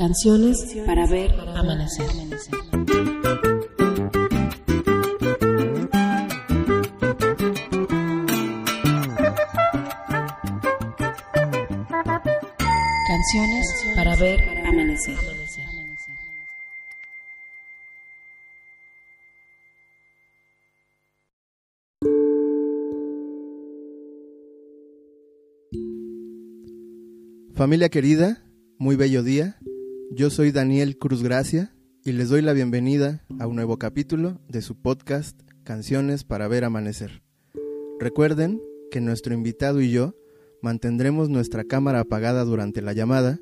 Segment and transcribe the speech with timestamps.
[0.00, 0.56] Canciones
[0.86, 2.06] para ver amanecer.
[13.08, 15.18] Canciones para ver amanecer.
[27.54, 28.42] Familia querida,
[28.78, 29.60] muy bello día.
[30.12, 31.72] Yo soy Daniel Cruz Gracia
[32.04, 36.64] y les doy la bienvenida a un nuevo capítulo de su podcast Canciones para ver
[36.64, 37.22] amanecer.
[38.00, 38.60] Recuerden
[38.90, 40.16] que nuestro invitado y yo
[40.62, 43.38] mantendremos nuestra cámara apagada durante la llamada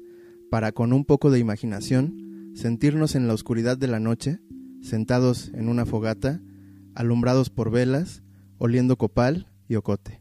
[0.51, 4.39] para con un poco de imaginación sentirnos en la oscuridad de la noche,
[4.83, 6.43] sentados en una fogata,
[6.95, 8.23] alumbrados por velas,
[8.59, 10.21] oliendo copal y ocote,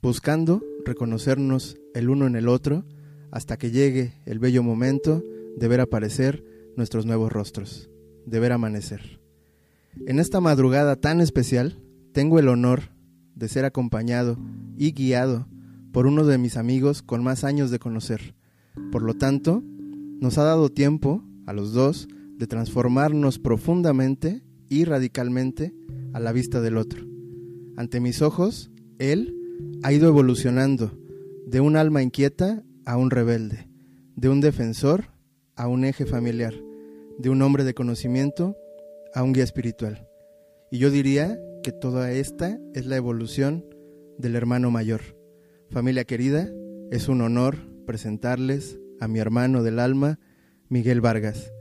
[0.00, 2.86] buscando reconocernos el uno en el otro,
[3.32, 5.24] hasta que llegue el bello momento
[5.56, 6.44] de ver aparecer
[6.76, 7.90] nuestros nuevos rostros,
[8.26, 9.20] de ver amanecer.
[10.06, 11.78] En esta madrugada tan especial,
[12.12, 12.92] tengo el honor
[13.34, 14.38] de ser acompañado
[14.76, 15.48] y guiado
[15.92, 18.34] por uno de mis amigos con más años de conocer.
[18.90, 19.62] Por lo tanto,
[20.20, 25.74] nos ha dado tiempo, a los dos, de transformarnos profundamente y radicalmente
[26.12, 27.06] a la vista del otro.
[27.76, 29.36] Ante mis ojos, él
[29.82, 30.98] ha ido evolucionando
[31.46, 33.68] de un alma inquieta a un rebelde,
[34.16, 35.06] de un defensor
[35.56, 36.54] a un eje familiar,
[37.18, 38.56] de un hombre de conocimiento
[39.14, 40.08] a un guía espiritual.
[40.70, 43.64] Y yo diría que toda esta es la evolución
[44.18, 45.00] del hermano mayor.
[45.70, 46.48] Familia querida,
[46.90, 50.18] es un honor presentarles a mi hermano del alma,
[50.68, 51.52] Miguel Vargas.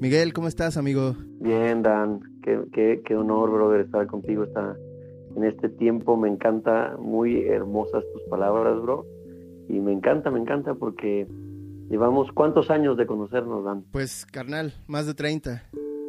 [0.00, 1.14] Miguel, ¿cómo estás, amigo?
[1.40, 4.76] Bien, Dan, qué, qué, honor, brother, estar contigo esta,
[5.36, 6.16] en este tiempo.
[6.16, 9.06] Me encanta, muy hermosas tus palabras, bro
[9.72, 11.26] y me encanta, me encanta porque
[11.90, 13.84] llevamos cuántos años de conocernos, Dan.
[13.90, 15.62] Pues, carnal, más de 30,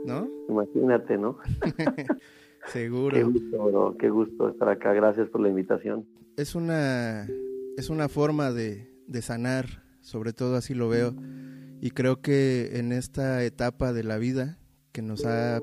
[0.05, 0.27] ¿no?
[0.49, 1.37] Imagínate, ¿no?
[2.67, 3.15] Seguro.
[3.15, 4.93] Qué gusto, bro, qué gusto estar acá.
[4.93, 6.05] Gracias por la invitación.
[6.37, 7.27] Es una,
[7.77, 11.13] es una forma de, de sanar, sobre todo así lo veo.
[11.81, 14.57] Y creo que en esta etapa de la vida
[14.93, 15.59] que nos ha,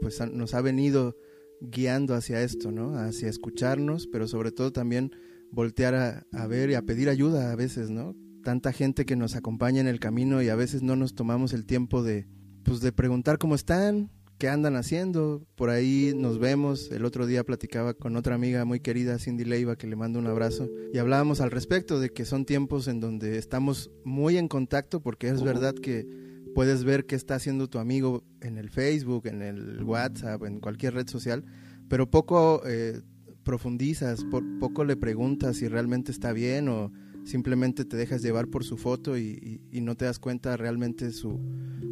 [0.00, 1.16] pues, nos ha venido
[1.60, 2.96] guiando hacia esto, ¿no?
[2.96, 5.10] Hacia escucharnos, pero sobre todo también
[5.50, 8.14] voltear a, ver y a pedir ayuda a veces, ¿no?
[8.44, 11.64] Tanta gente que nos acompaña en el camino y a veces no nos tomamos el
[11.64, 12.26] tiempo de,
[12.62, 15.46] pues, de preguntar cómo están, qué andan haciendo.
[15.54, 16.90] Por ahí nos vemos.
[16.90, 20.26] El otro día platicaba con otra amiga muy querida, Cindy Leiva, que le mando un
[20.26, 20.68] abrazo.
[20.92, 25.28] Y hablábamos al respecto de que son tiempos en donde estamos muy en contacto porque
[25.28, 26.06] es verdad que
[26.54, 30.92] puedes ver qué está haciendo tu amigo en el Facebook, en el WhatsApp, en cualquier
[30.92, 31.44] red social,
[31.88, 33.00] pero poco eh,
[33.42, 36.92] profundizas, por poco le preguntas si realmente está bien o
[37.24, 41.40] simplemente te dejas llevar por su foto y, no te das cuenta realmente su,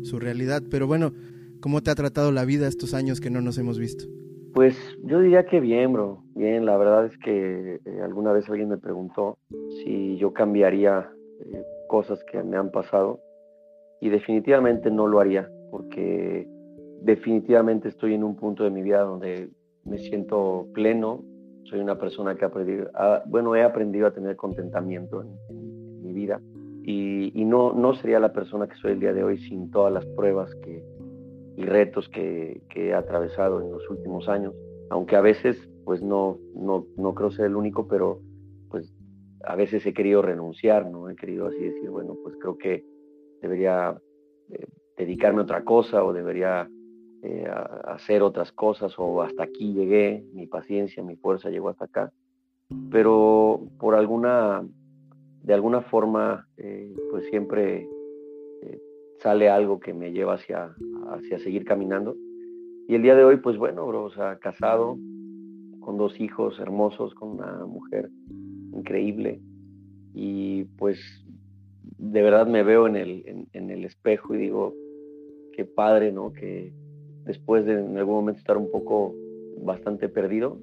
[0.03, 0.63] su realidad.
[0.71, 1.13] Pero bueno,
[1.61, 4.05] ¿cómo te ha tratado la vida estos años que no nos hemos visto?
[4.55, 6.23] Pues yo diría que bien, bro.
[6.35, 9.39] Bien, la verdad es que eh, alguna vez alguien me preguntó
[9.83, 11.11] si yo cambiaría
[11.41, 13.21] eh, cosas que me han pasado
[14.01, 16.47] y definitivamente no lo haría porque
[17.01, 19.49] definitivamente estoy en un punto de mi vida donde
[19.85, 21.25] me siento pleno,
[21.65, 22.91] soy una persona que ha aprendido,
[23.27, 26.41] bueno, he aprendido a tener contentamiento en, mi vida
[26.83, 30.05] y, no, no sería la persona que soy el día de hoy sin todas las
[30.05, 30.85] pruebas que,
[31.57, 34.53] y retos que, que, he atravesado en los últimos años,
[34.91, 38.21] aunque a veces pues no, no, no creo ser el único, pero
[38.69, 38.93] pues
[39.45, 41.09] a veces he querido renunciar, ¿no?
[41.09, 42.85] He querido así decir, bueno, pues creo que
[43.41, 43.97] debería
[44.51, 46.69] eh, dedicarme a otra cosa o debería
[47.25, 51.85] eh, a, hacer otras cosas o hasta aquí llegué, mi paciencia, mi fuerza llegó hasta
[51.85, 52.13] acá.
[52.91, 54.67] Pero por alguna,
[55.45, 57.87] de alguna forma, eh, pues siempre
[58.63, 58.81] eh,
[59.21, 60.75] sale algo que me lleva hacia,
[61.11, 62.17] hacia seguir caminando.
[62.89, 64.99] Y el día de hoy, pues bueno, bro, o sea, casado,
[65.79, 68.11] con dos hijos hermosos, con una mujer
[68.73, 69.41] increíble.
[70.13, 70.99] Y pues
[71.99, 74.75] de verdad me veo en el, en, en el espejo y digo,
[75.53, 76.33] qué padre, ¿no?
[76.33, 76.73] Que,
[77.25, 79.15] después de en algún momento estar un poco
[79.59, 80.59] bastante perdido,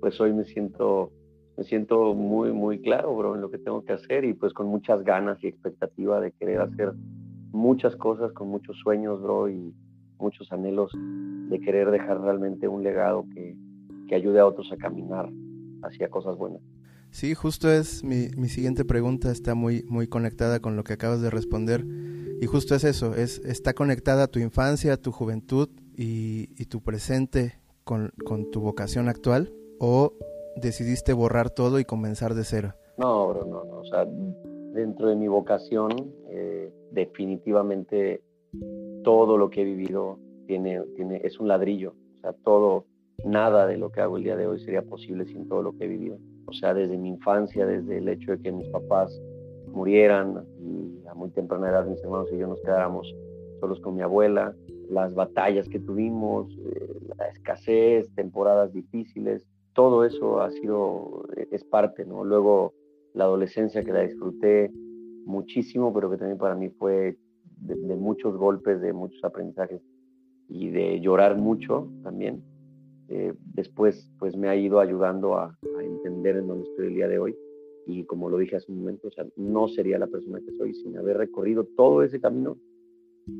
[0.00, 1.12] pues hoy me siento,
[1.56, 4.66] me siento muy, muy claro, bro, en lo que tengo que hacer y pues con
[4.66, 6.92] muchas ganas y expectativa de querer hacer
[7.52, 9.74] muchas cosas, con muchos sueños, bro, y
[10.18, 13.56] muchos anhelos de querer dejar realmente un legado que,
[14.08, 15.30] que ayude a otros a caminar
[15.82, 16.60] hacia cosas buenas.
[17.10, 21.20] Sí, justo es mi, mi siguiente pregunta, está muy, muy conectada con lo que acabas
[21.20, 21.84] de responder.
[22.40, 28.10] Y justo es eso, es, está conectada tu infancia, tu juventud y, tu presente con,
[28.50, 30.14] tu vocación actual o
[30.56, 32.74] decidiste borrar todo y comenzar de cero?
[32.96, 33.80] No, bro, no, no.
[33.80, 34.06] O sea,
[34.72, 35.90] dentro de mi vocación,
[36.30, 38.22] eh, definitivamente
[39.04, 41.94] todo lo que he vivido tiene, tiene, es un ladrillo.
[42.18, 42.86] O sea, todo,
[43.22, 45.84] nada de lo que hago el día de hoy sería posible sin todo lo que
[45.84, 46.16] he vivido.
[46.46, 49.20] O sea, desde mi infancia, desde el hecho de que mis papás
[49.72, 53.14] murieran y a muy temprana edad mis hermanos y yo nos quedáramos
[53.60, 54.54] solos con mi abuela,
[54.88, 62.04] las batallas que tuvimos, eh, la escasez, temporadas difíciles, todo eso ha sido, es parte,
[62.04, 62.24] ¿no?
[62.24, 62.74] Luego
[63.14, 64.70] la adolescencia que la disfruté
[65.24, 67.16] muchísimo, pero que también para mí fue
[67.58, 69.80] de, muchos golpes, de muchos aprendizajes
[70.48, 72.42] y de llorar mucho también.
[73.08, 77.08] Eh, después, pues me ha ido ayudando a, a, entender en dónde estoy el día
[77.08, 77.36] de hoy.
[77.90, 80.74] Y como lo dije hace un momento, o sea, no sería la persona que soy
[80.74, 82.56] sin haber recorrido todo ese camino.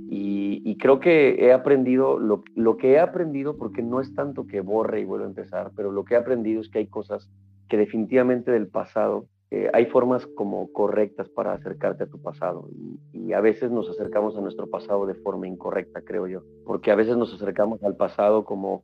[0.09, 4.47] Y, y creo que he aprendido lo, lo que he aprendido, porque no es tanto
[4.47, 7.29] que borre y vuelva a empezar, pero lo que he aprendido es que hay cosas
[7.69, 12.69] que definitivamente del pasado eh, hay formas como correctas para acercarte a tu pasado
[13.13, 16.97] y, a veces nos acercamos a nuestro pasado de forma incorrecta, creo yo, porque a
[16.97, 18.83] veces nos acercamos al pasado como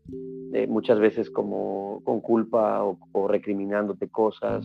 [0.53, 4.65] eh, muchas veces como con culpa o, recriminándote cosas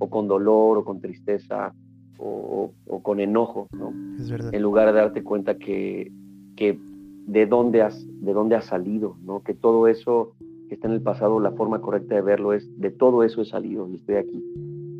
[0.00, 1.72] o con dolor o con tristeza
[2.18, 3.92] o, con enojo, ¿no?
[4.18, 4.52] Es verdad.
[4.52, 6.10] En lugar de darte cuenta que,
[6.56, 6.78] que
[7.26, 9.42] de dónde has de dónde has salido, ¿no?
[9.42, 10.32] Que todo eso
[10.68, 13.44] que está en el pasado, la forma correcta de verlo es de todo eso he
[13.44, 14.44] salido y estoy aquí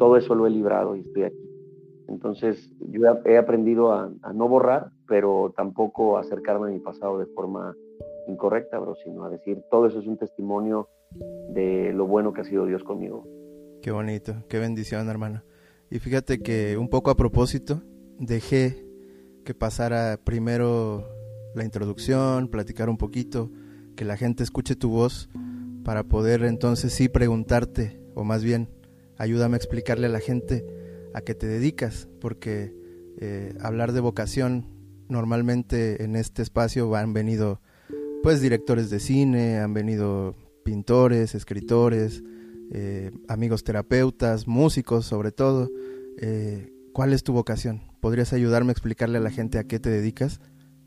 [0.01, 1.51] todo eso lo he librado y estoy aquí.
[2.09, 7.27] Entonces, yo he aprendido a, no borrar, pero tampoco a acercarme a mi pasado de
[7.27, 7.77] forma
[8.27, 10.89] incorrecta, bro, sino a decir, todo eso es un testimonio
[11.51, 13.25] de lo bueno que ha sido Dios conmigo.
[13.83, 15.43] Qué bonito, qué bendición, hermano.
[15.91, 17.83] Y fíjate que un poco a propósito,
[18.19, 18.85] dejé
[19.43, 21.09] que pasara primero
[21.55, 23.51] la introducción, platicar un poquito,
[23.97, 25.31] que la gente escuche tu voz,
[25.83, 28.69] para poder entonces sí preguntarte, o más bien
[29.17, 30.67] ayúdame a explicarle a la gente
[31.15, 32.75] a qué te dedicas, porque
[33.17, 34.67] eh, hablar de vocación
[35.09, 37.63] normalmente en este espacio han venido
[38.23, 42.23] pues directores de cine, han venido pintores, escritores,
[42.71, 45.69] eh, amigos terapeutas, músicos sobre todo.
[46.21, 47.81] Eh, ¿Cuál es tu vocación?
[48.01, 50.41] ¿Podrías ayudarme a explicarle a la gente a qué te dedicas?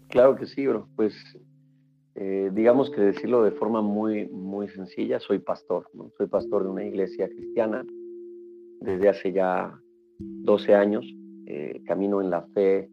[0.10, 0.88] Claro que sí, bro.
[0.96, 1.14] Pues
[2.16, 5.90] digamos que decirlo de forma muy, muy sencilla, soy pastor.
[6.18, 7.84] Soy pastor de una iglesia cristiana
[8.82, 9.80] desde hace ya
[10.20, 11.06] 12 años.
[11.46, 12.90] Eh, camino en la fe,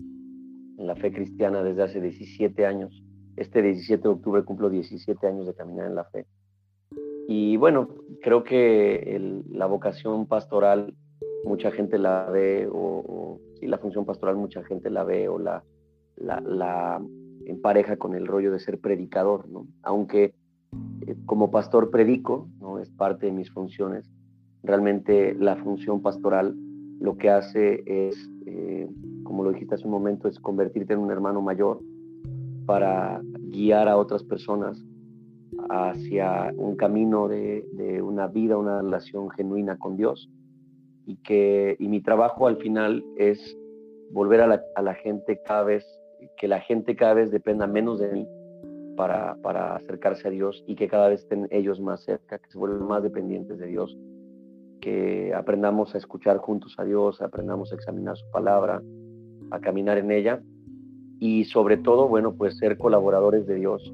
[0.77, 3.05] en la fe cristiana desde hace 17 años.
[3.37, 6.27] Este 17 de octubre cumplo 17 años de caminar en la fe.
[7.29, 7.89] Y bueno,
[8.23, 10.95] creo que la vocación pastoral
[11.45, 15.63] mucha gente la ve, o, sí, la función pastoral mucha gente la ve o la,
[16.17, 17.01] la, la
[17.47, 19.67] empareja con el rollo de ser predicador, ¿no?
[19.83, 20.35] Aunque
[21.07, 22.79] eh, como pastor predico, ¿no?
[22.79, 24.11] Es parte de mis funciones
[24.63, 26.55] Realmente la función pastoral
[27.01, 28.89] lo que hace es, eh,
[29.23, 31.81] como lo dijiste hace un momento, es convertirte en un hermano mayor
[32.67, 34.85] para guiar a otras personas
[35.71, 40.29] hacia un camino de, una vida, una relación genuina con Dios.
[41.07, 43.57] Y, que, y mi trabajo al final es
[44.11, 45.85] volver a la, a la gente cada vez,
[46.37, 48.29] que la gente cada vez dependa menos de mí
[48.97, 52.59] para, para acercarse a Dios y que cada vez estén ellos más cerca, que se
[52.59, 53.97] vuelvan más dependientes de Dios.
[54.81, 58.83] Que aprendamos a escuchar juntos a Dios, aprendamos a examinar su palabra,
[59.51, 60.43] a caminar en ella.
[61.21, 63.93] Y sobre todo, bueno, pues ser colaboradores de Dios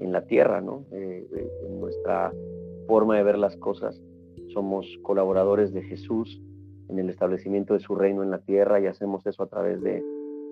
[0.00, 0.84] en la tierra, ¿no?
[0.92, 2.32] Eh, eh, en nuestra
[2.86, 4.00] forma de ver las cosas.
[4.52, 6.42] Somos colaboradores de Jesús
[6.88, 10.02] en el establecimiento de su reino en la tierra y hacemos eso a través de,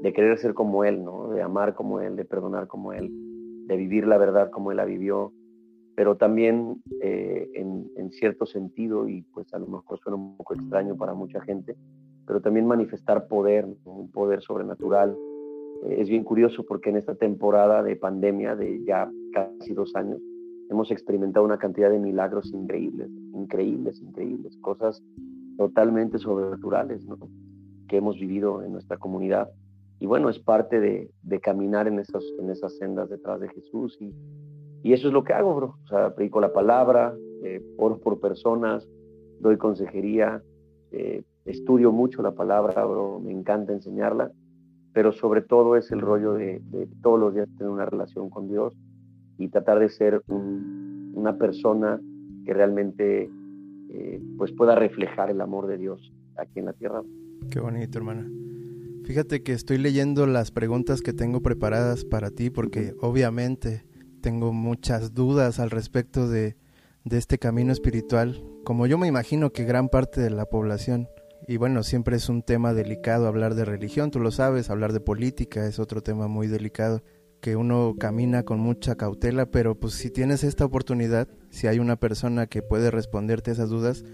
[0.03, 1.29] de querer ser como Él, ¿no?
[1.31, 3.11] De amar como Él, de perdonar como Él,
[3.67, 5.33] de vivir la verdad como Él la vivió,
[5.99, 10.97] pero también eh, en, cierto sentido, y pues a lo mejor suena un poco extraño
[10.97, 11.77] para mucha gente,
[12.25, 15.17] pero también manifestar poder, un poder sobrenatural.
[15.87, 20.21] Es bien curioso porque en esta temporada de pandemia de ya casi dos años,
[20.71, 25.03] hemos experimentado una cantidad de milagros increíbles, increíbles, increíbles, cosas
[25.57, 27.05] totalmente sobrenaturales
[27.89, 29.51] que hemos vivido en nuestra comunidad.
[30.01, 34.15] Y bueno, es parte de, caminar en, esos, en esas sendas detrás de Jesús y,
[34.83, 35.77] y eso es lo que hago, bro.
[35.85, 38.89] O sea, predico la palabra, eh, oro por personas,
[39.41, 40.43] doy consejería,
[40.93, 43.21] eh, estudio mucho la palabra, bro.
[43.21, 44.31] Me encanta enseñarla.
[44.99, 46.61] Pero sobre todo es el rollo de,
[47.03, 48.75] todos los días tener una relación con Dios
[49.39, 52.01] y tratar de ser una persona
[52.45, 53.31] que realmente
[53.91, 57.05] eh, pues pueda reflejar el amor de Dios aquí en la tierra.
[57.49, 58.29] Qué bonito, hermana.
[59.05, 63.85] Fíjate que estoy leyendo las preguntas que tengo preparadas para ti porque obviamente
[64.21, 66.57] tengo muchas dudas al respecto de,
[67.09, 71.07] este camino espiritual, como yo me imagino que gran parte de la población.
[71.49, 75.01] Y bueno, siempre es un tema delicado hablar de religión, tú lo sabes, hablar de
[75.01, 77.03] política es otro tema muy delicado
[77.41, 81.97] que uno camina con mucha cautela, pero pues si tienes esta oportunidad, si hay una
[81.97, 84.05] persona que puede responderte esas dudas,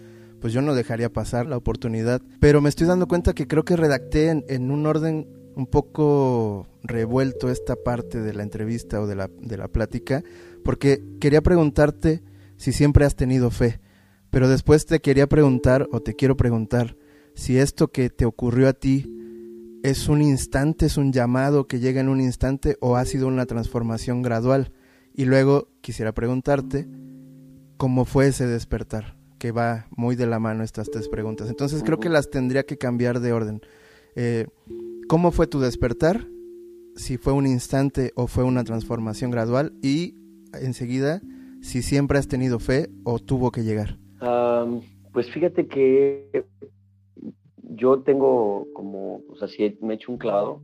[0.41, 2.23] pues yo no dejaría pasar la oportunidad.
[2.39, 5.27] Pero me estoy dando cuenta que creo que redacté en, un orden
[5.57, 10.23] un poco revuelto esta parte de la entrevista o de la, de la plática,
[10.63, 12.23] porque quería preguntarte
[12.59, 13.81] si siempre has tenido fe,
[14.31, 16.97] pero después te quería preguntar o te quiero preguntar
[17.35, 19.11] si esto que te ocurrió a ti
[19.83, 23.45] es un instante, es un llamado que llega en un instante o ha sido una
[23.45, 24.73] transformación gradual.
[25.13, 26.89] Y luego quisiera preguntarte
[27.77, 31.51] cómo fue ese despertar, que va muy de la mano estas tres preguntas.
[31.51, 33.61] Entonces creo que las tendría que cambiar de orden.
[34.17, 34.47] Eh,
[35.07, 36.27] ¿Cómo fue tu despertar?
[36.97, 40.15] Si fue un instante o fue una transformación gradual y
[40.55, 41.21] enseguida
[41.61, 43.99] si siempre has tenido fe o tuvo que llegar.
[45.13, 46.45] pues fíjate que
[47.71, 50.61] yo tengo como, o sea, si me he hecho un clavado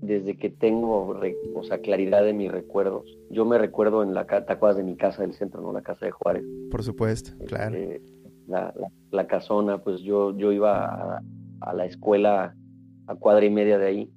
[0.00, 1.16] desde que tengo,
[1.54, 3.06] o sea, claridad de mis recuerdos.
[3.30, 5.72] Yo me recuerdo en la, ¿te de mi casa del centro, no?
[5.72, 6.44] La casa de Juárez.
[6.70, 7.76] Por supuesto, claro.
[7.76, 8.12] Este,
[8.48, 11.22] la, casona, pues yo, yo iba
[11.60, 12.54] a, la escuela
[13.06, 14.10] a cuadra y media de ahí.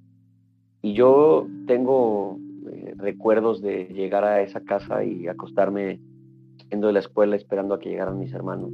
[0.81, 2.39] Y yo tengo
[2.71, 5.99] eh, recuerdos de llegar a esa casa y acostarme
[6.71, 8.71] yendo de la escuela esperando a que llegaran mis hermanos.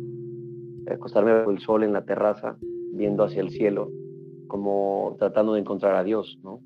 [0.89, 2.57] Acostarme bajo el sol en la terraza
[2.91, 3.89] viendo hacia el cielo,
[4.47, 6.61] como tratando de encontrar a Dios, ¿no?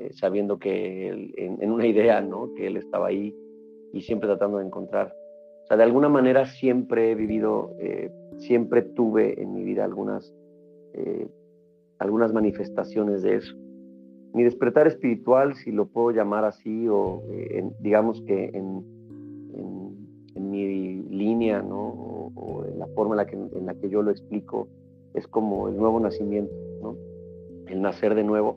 [0.00, 2.54] Eh, sabiendo que en, una idea, ¿no?
[2.54, 3.36] Que Él estaba ahí
[3.92, 5.14] y siempre tratando de encontrar.
[5.64, 10.32] O sea, de alguna manera siempre he vivido, eh, siempre tuve en mi vida algunas,
[10.94, 11.28] eh,
[11.98, 13.54] algunas manifestaciones de eso.
[14.32, 17.22] Mi despertar espiritual, si lo puedo llamar así, o
[17.80, 19.00] digamos que en,
[20.34, 22.30] mi línea, ¿no?
[22.34, 24.68] O, en la forma en la, que, en la que yo lo explico,
[25.14, 26.52] es como el nuevo nacimiento,
[27.66, 28.54] el nacer de nuevo.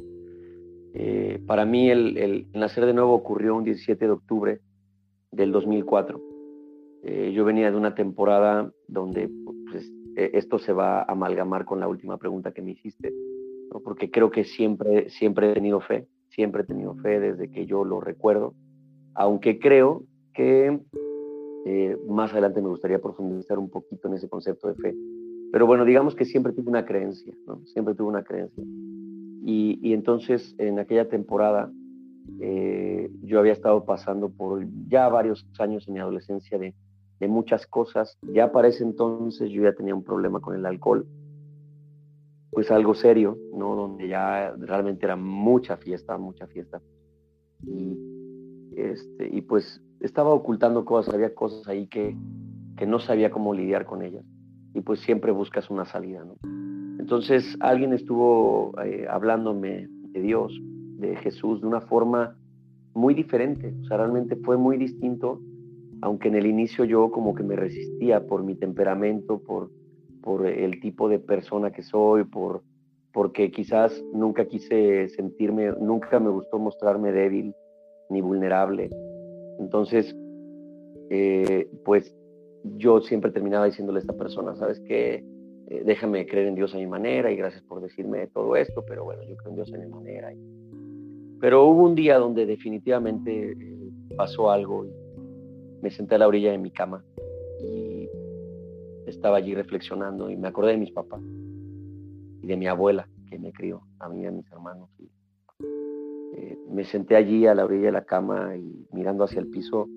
[0.93, 4.59] Eh, para mí el, nacer de nuevo ocurrió un 17 de octubre
[5.31, 6.21] del 2004.
[7.03, 9.29] Eh, yo venía de una temporada donde
[9.69, 13.13] pues, e, esto se va a amalgamar con la última pregunta que me hiciste,
[13.83, 17.83] porque creo que siempre, siempre he tenido fe, siempre he tenido fe desde que yo
[17.83, 18.53] lo recuerdo,
[19.15, 20.79] aunque creo que
[21.65, 24.95] eh, más adelante me gustaría profundizar un poquito en ese concepto de fe,
[25.53, 27.63] pero bueno, digamos que siempre tuve una creencia, ¿no?
[27.67, 28.63] Siempre tuve una creencia.
[29.45, 31.71] Y, y entonces en aquella temporada
[32.41, 36.73] eh, yo había estado pasando por ya varios años en mi adolescencia de,
[37.19, 38.17] de muchas cosas.
[38.23, 41.05] Ya para ese entonces yo ya tenía un problema con el alcohol,
[42.49, 43.75] pues algo serio, ¿no?
[43.75, 46.81] Donde ya realmente era mucha fiesta, mucha fiesta.
[47.61, 47.95] Y,
[48.75, 52.17] este, y pues estaba ocultando cosas, había cosas ahí que,
[52.75, 54.25] que no sabía cómo lidiar con ellas
[54.73, 56.35] y pues siempre buscas una salida, ¿no?
[56.99, 60.57] Entonces alguien estuvo eh, hablándome de Dios,
[60.97, 62.37] de Jesús, de una forma
[62.93, 65.41] muy diferente, o sea, realmente fue muy distinto,
[66.01, 69.71] aunque en el inicio yo como que me resistía por mi temperamento, por,
[70.21, 72.61] por el tipo de persona que soy, por,
[73.11, 77.53] porque quizás nunca quise sentirme, nunca me gustó mostrarme débil
[78.09, 78.89] ni vulnerable.
[79.59, 80.15] Entonces,
[81.09, 82.15] eh, pues
[82.77, 85.23] yo siempre terminaba diciéndole a esta persona, ¿sabes qué?
[85.67, 89.03] Eh, déjame creer en Dios a mi manera y gracias por decirme todo esto, pero
[89.03, 90.31] bueno, yo creo en Dios a mi manera.
[91.39, 94.91] Pero hubo un día donde definitivamente eh, pasó algo y
[95.81, 97.03] me senté a la orilla de mi cama
[97.61, 98.09] y
[99.05, 101.21] estaba allí reflexionando y me acordé de mis papás
[102.41, 104.89] y de mi abuela que me crió, a mí y a mis hermanos.
[104.99, 105.09] Y,
[106.35, 109.87] eh, me senté allí a la orilla de la cama y mirando hacia el piso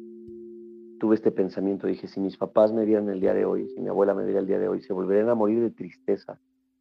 [0.99, 3.89] tuve este pensamiento, dije, si mis papás me vieran el día de hoy, si mi
[3.89, 6.39] abuela me viera el día de hoy, se volverían a morir de tristeza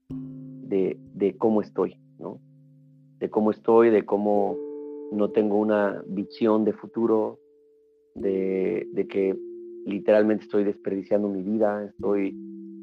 [0.09, 2.39] de, de cómo estoy, ¿no?
[3.19, 4.57] De cómo estoy, de cómo
[5.11, 7.39] no tengo una visión de futuro,
[8.15, 9.37] de, de que
[9.85, 12.33] literalmente estoy desperdiciando mi vida, estoy,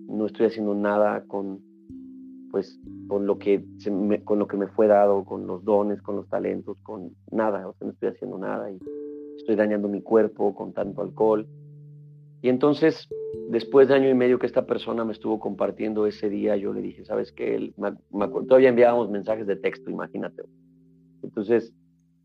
[0.09, 1.61] no estoy haciendo nada con,
[2.51, 6.17] pues, con lo que me, con lo que me fue dado, con los dones, con
[6.17, 8.79] los talentos, con nada, o sea, no estoy haciendo nada y
[9.37, 11.47] estoy dañando mi cuerpo con tanto alcohol.
[12.43, 13.09] Y entonces,
[13.51, 16.83] después de año y medio que esta persona me estuvo compartiendo ese día, yo le
[16.83, 17.73] dije, ¿sabes qué?
[18.49, 20.43] todavía enviábamos mensajes de texto, imagínate.
[21.23, 21.73] Entonces,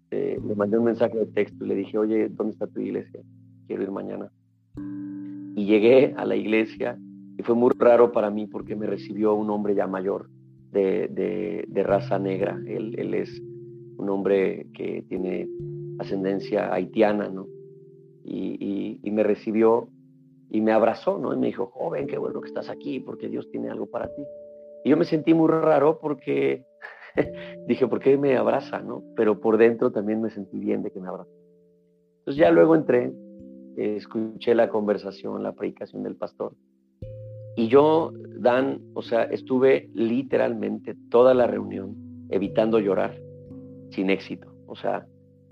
[0.10, 3.22] eh, le mandé un mensaje de texto y le dije, oye, ¿dónde está tu iglesia?
[3.68, 4.32] Quiero ir mañana.
[5.56, 6.98] Y llegué a la iglesia
[7.38, 10.30] y fue muy raro para mí porque me recibió un hombre ya mayor
[10.72, 12.60] de, de, de raza negra.
[12.66, 13.42] Él, él es
[13.98, 15.48] un hombre que tiene
[16.00, 17.48] ascendencia haitiana, ¿no?
[18.24, 19.90] Y, me recibió
[20.52, 21.34] y me abrazó, ¿no?
[21.34, 24.24] Y me dijo, joven, qué bueno que estás aquí, porque Dios tiene algo para ti.
[24.84, 26.64] Y yo me sentí muy raro porque
[27.68, 28.80] dije, ¿por qué me abraza?
[28.82, 29.04] ¿no?
[29.16, 31.32] Pero por dentro también me sentí bien de que me abraza.
[32.20, 33.12] Entonces ya luego entré,
[33.78, 36.54] escuché la conversación, la predicación del pastor.
[37.56, 41.96] Y yo, Dan, o sea, estuve literalmente toda la reunión
[42.30, 43.20] evitando llorar,
[43.90, 44.54] sin éxito.
[44.68, 45.08] O sea,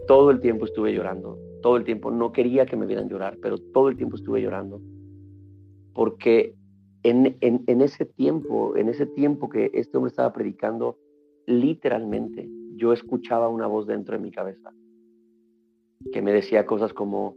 [0.07, 2.11] todo el tiempo estuve llorando, todo el tiempo.
[2.11, 4.81] No quería que me vieran llorar, pero todo el tiempo estuve llorando.
[5.93, 6.55] Porque
[7.03, 10.97] en, en, ese tiempo, en ese tiempo que este hombre estaba predicando,
[11.45, 14.73] literalmente yo escuchaba una voz dentro de mi cabeza
[16.11, 17.35] que me decía cosas como,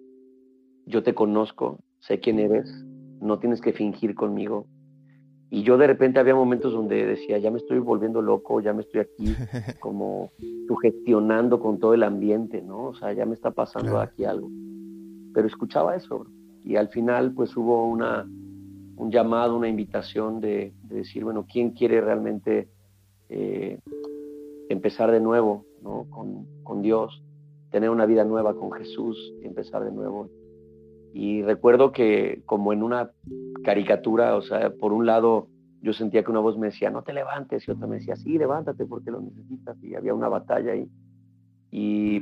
[0.87, 2.71] yo te conozco, sé quién eres,
[3.21, 4.67] no tienes que fingir conmigo.
[5.51, 8.83] Y yo de repente había momentos donde decía, ya me estoy volviendo loco, ya me
[8.83, 9.35] estoy aquí
[9.81, 10.31] como
[10.67, 12.89] sugestionando con todo el ambiente, ¿no?
[12.89, 14.51] O sea, ya me está pasando aquí algo.
[15.33, 16.27] Pero escuchaba eso,
[16.65, 18.29] y al final pues hubo una,
[18.97, 22.69] un llamado, una invitación de, decir, bueno, ¿quién quiere realmente
[23.29, 23.79] eh,
[24.69, 26.07] empezar de nuevo ¿no?
[26.11, 27.23] con, con Dios?
[27.71, 30.29] tener una vida nueva con Jesús, empezar de nuevo.
[31.13, 33.11] Y recuerdo que como en una
[33.69, 35.49] caricatura, o sea, por un lado
[35.83, 38.39] yo sentía que una voz me decía, no te levantes, y otra me decía, sí,
[38.39, 39.77] levántate porque lo necesitas.
[39.85, 40.89] Y había una batalla ahí.
[41.71, 42.19] Y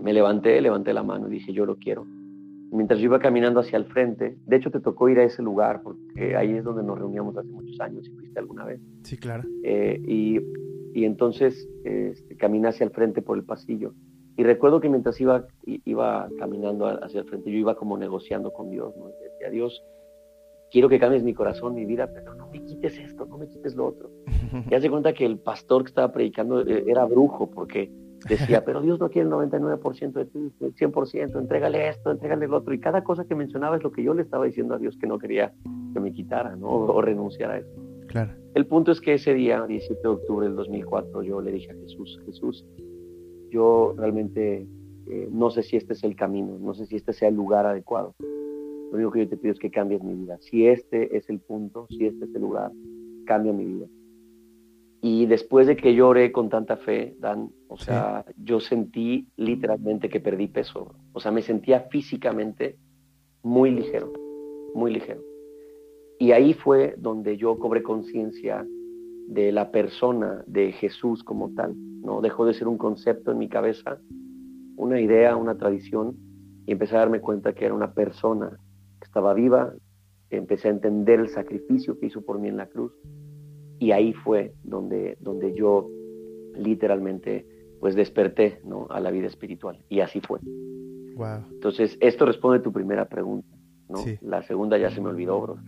[0.00, 2.06] me levanté, levanté la mano y dije, yo lo quiero.
[2.72, 5.82] Mientras yo iba caminando hacia el frente, de hecho te tocó ir a ese lugar,
[5.82, 8.80] porque ahí es donde nos reuníamos hace muchos años, si fuiste alguna vez.
[9.02, 9.44] Sí, claro.
[9.64, 10.40] Eh, y,
[10.94, 13.92] y, entonces este, caminé hacia el frente por el pasillo
[14.36, 18.70] y recuerdo que mientras iba, iba caminando hacia el frente, yo iba como negociando con
[18.70, 19.10] Dios, ¿no?
[19.10, 19.84] Y decía, Dios,
[20.74, 23.76] quiero que cambies mi corazón, mi vida, pero no me quites esto, no me quites
[23.76, 24.10] lo otro.
[24.70, 27.92] Y hace cuenta que el pastor que estaba predicando eh, era brujo, porque
[28.28, 32.56] decía, pero Dios no quiere el 99% de ti, el 100%, entrégale esto, entrégale lo
[32.56, 32.74] otro.
[32.74, 35.06] Y cada cosa que mencionaba es lo que yo le estaba diciendo a Dios que
[35.06, 35.52] no quería
[35.92, 36.68] que me quitara, ¿no?
[36.68, 37.70] O, renunciara a eso.
[38.08, 38.32] Claro.
[38.54, 41.74] El punto es que ese día, 17 de octubre del 2004, yo le dije a
[41.74, 42.66] Jesús, Jesús,
[43.50, 44.66] yo realmente
[45.08, 47.64] eh, no sé si este es el camino, no sé si este sea el lugar
[47.64, 48.16] adecuado.
[48.94, 50.38] Lo único que yo te pido es que cambies mi vida.
[50.38, 52.70] Si este es el punto, si este es el lugar,
[53.26, 53.86] cambia mi vida.
[55.02, 60.20] Y después de que lloré con tanta fe, Dan, o sea, yo sentí literalmente que
[60.20, 60.94] perdí peso.
[61.12, 62.76] O sea, me sentía físicamente
[63.42, 64.12] muy ligero,
[64.76, 65.22] muy ligero.
[66.20, 68.64] Y ahí fue donde yo cobré conciencia
[69.26, 71.74] de la persona de Jesús como tal.
[72.00, 72.20] ¿no?
[72.20, 73.98] Dejó de ser un concepto en mi cabeza,
[74.76, 76.16] una idea, una tradición,
[76.64, 78.60] y empecé a darme cuenta que era una persona
[79.04, 79.74] que estaba viva,
[80.30, 82.92] empecé a entender el sacrificio que hizo por mí en la cruz,
[83.78, 85.90] y ahí fue donde, donde yo
[86.56, 87.46] literalmente
[87.80, 88.86] pues desperté ¿no?
[88.88, 90.40] a la vida espiritual, y así fue.
[91.52, 93.48] Entonces, esto responde a tu primera pregunta.
[93.88, 93.98] ¿no?
[94.22, 95.58] La segunda ya se me olvidó, bro.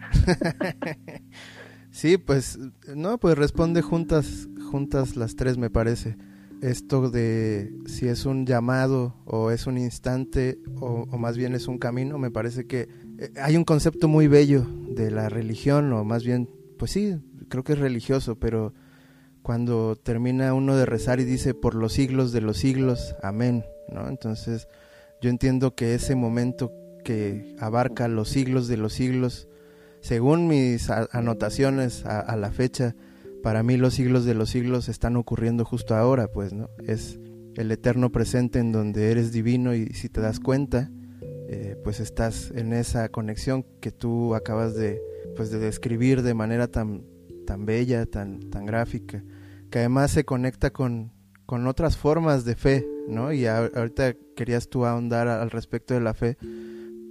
[1.97, 2.59] Sí, pues
[2.95, 6.19] no, pues responde juntas, juntas las tres me parece.
[6.61, 11.79] Esto de si es un llamado o es un instante o, más bien es un
[11.79, 12.89] camino, me parece que
[13.41, 17.17] hay un concepto muy bello de la religión o más bien, pues sí,
[17.49, 18.75] creo que es religioso, pero
[19.43, 24.09] cuando termina uno de rezar y dice por los siglos de los siglos, amén, ¿no?
[24.09, 24.69] Entonces
[25.21, 26.73] yo entiendo que ese momento
[27.05, 29.49] que abarca los siglos de los siglos,
[30.01, 32.97] según mis anotaciones a, la fecha,
[33.43, 36.69] para mí los siglos de los siglos están ocurriendo justo ahora, pues, ¿no?
[36.85, 37.21] Es
[37.55, 40.91] el eterno presente en donde eres divino y si te das cuenta,
[41.49, 45.01] eh, pues estás en esa conexión que tú acabas de,
[45.37, 47.05] pues, de describir de manera tan,
[47.47, 49.23] tan bella, tan, tan gráfica,
[49.71, 51.13] que además se conecta con,
[51.47, 53.33] con otras formas de fe, ¿no?
[53.33, 56.37] Y ahorita querías tú ahondar al respecto de la fe,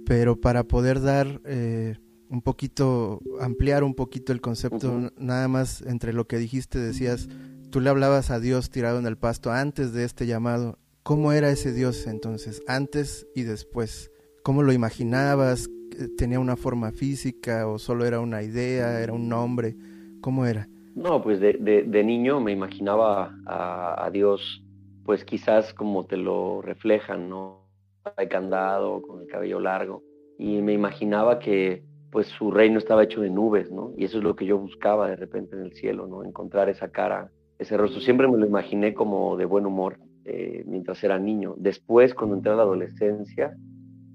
[0.04, 1.40] pero para poder dar...
[1.44, 1.96] Eh,
[2.28, 7.28] un poquito, ampliar un poquito el concepto, nada más entre lo que dijiste, decías,
[7.70, 10.78] tú le hablabas a Dios tirado en el pasto antes de este llamado.
[11.02, 14.10] ¿Cómo era ese Dios entonces, antes y después?
[14.46, 15.68] ¿Cómo lo imaginabas?
[16.16, 19.74] ¿Tenía una forma física o solo era una idea, era un nombre?
[20.20, 20.68] ¿Cómo era?
[20.94, 24.62] No, pues de, de, niño me imaginaba a, Dios,
[25.04, 27.66] pues quizás como te lo reflejan, ¿no?
[28.16, 30.04] Hay candado, con el cabello largo.
[30.38, 31.82] Y me imaginaba que
[32.12, 33.94] pues su reino estaba hecho de nubes, ¿no?
[33.96, 36.22] Y eso es lo que yo buscaba de repente en el cielo, ¿no?
[36.22, 38.00] Encontrar esa cara, ese rostro.
[38.00, 41.56] Siempre me lo imaginé como de buen humor eh, mientras era niño.
[41.58, 43.56] Después, cuando entré a la adolescencia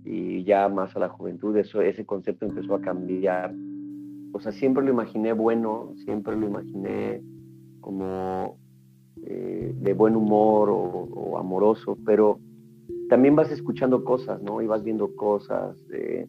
[0.04, 3.54] y ya más a la juventud, eso, ese concepto empezó a cambiar.
[4.34, 7.22] O sea, siempre lo imaginé bueno, siempre lo imaginé
[7.82, 8.58] como
[9.26, 12.40] eh, de buen humor o, amoroso, pero
[13.10, 14.62] también vas escuchando cosas, ¿no?
[14.62, 15.78] Y vas viendo cosas.
[15.94, 16.28] Eh,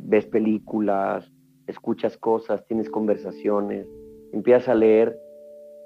[0.00, 1.30] ves películas,
[1.66, 3.86] escuchas cosas, tienes conversaciones
[4.32, 5.18] empiezas a leer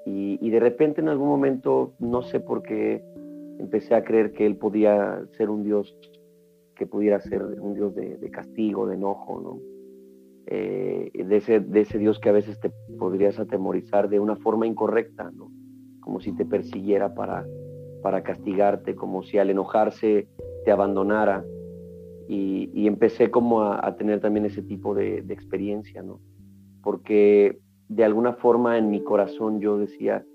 [0.05, 3.03] y de repente en algún momento, no sé por qué,
[3.59, 5.97] empecé a creer que él podía ser un Dios
[6.77, 9.59] que pudiera ser un Dios de, castigo, de enojo, ¿no?
[10.45, 11.35] Eh, de,
[11.81, 15.51] ese, Dios que a veces te podrías atemorizar de una forma incorrecta, ¿no?
[15.99, 17.45] Como si te persiguiera para,
[18.01, 20.27] para castigarte, como si al enojarse
[20.63, 21.43] te abandonara.
[22.29, 26.19] Y, empecé como a, tener también ese tipo de, de experiencia, ¿no?
[26.83, 27.59] Porque
[27.89, 30.25] de alguna forma en mi corazón yo decía,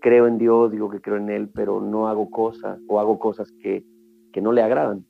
[0.00, 3.50] creo en Dios, digo que creo en Él, pero no hago cosas o hago cosas
[3.62, 3.84] que,
[4.32, 5.04] que no le agradan.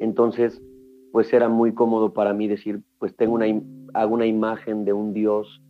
[0.00, 0.60] Entonces,
[1.12, 3.46] pues era muy cómodo para mí decir, pues tengo una,
[3.94, 5.62] hago una imagen de un Dios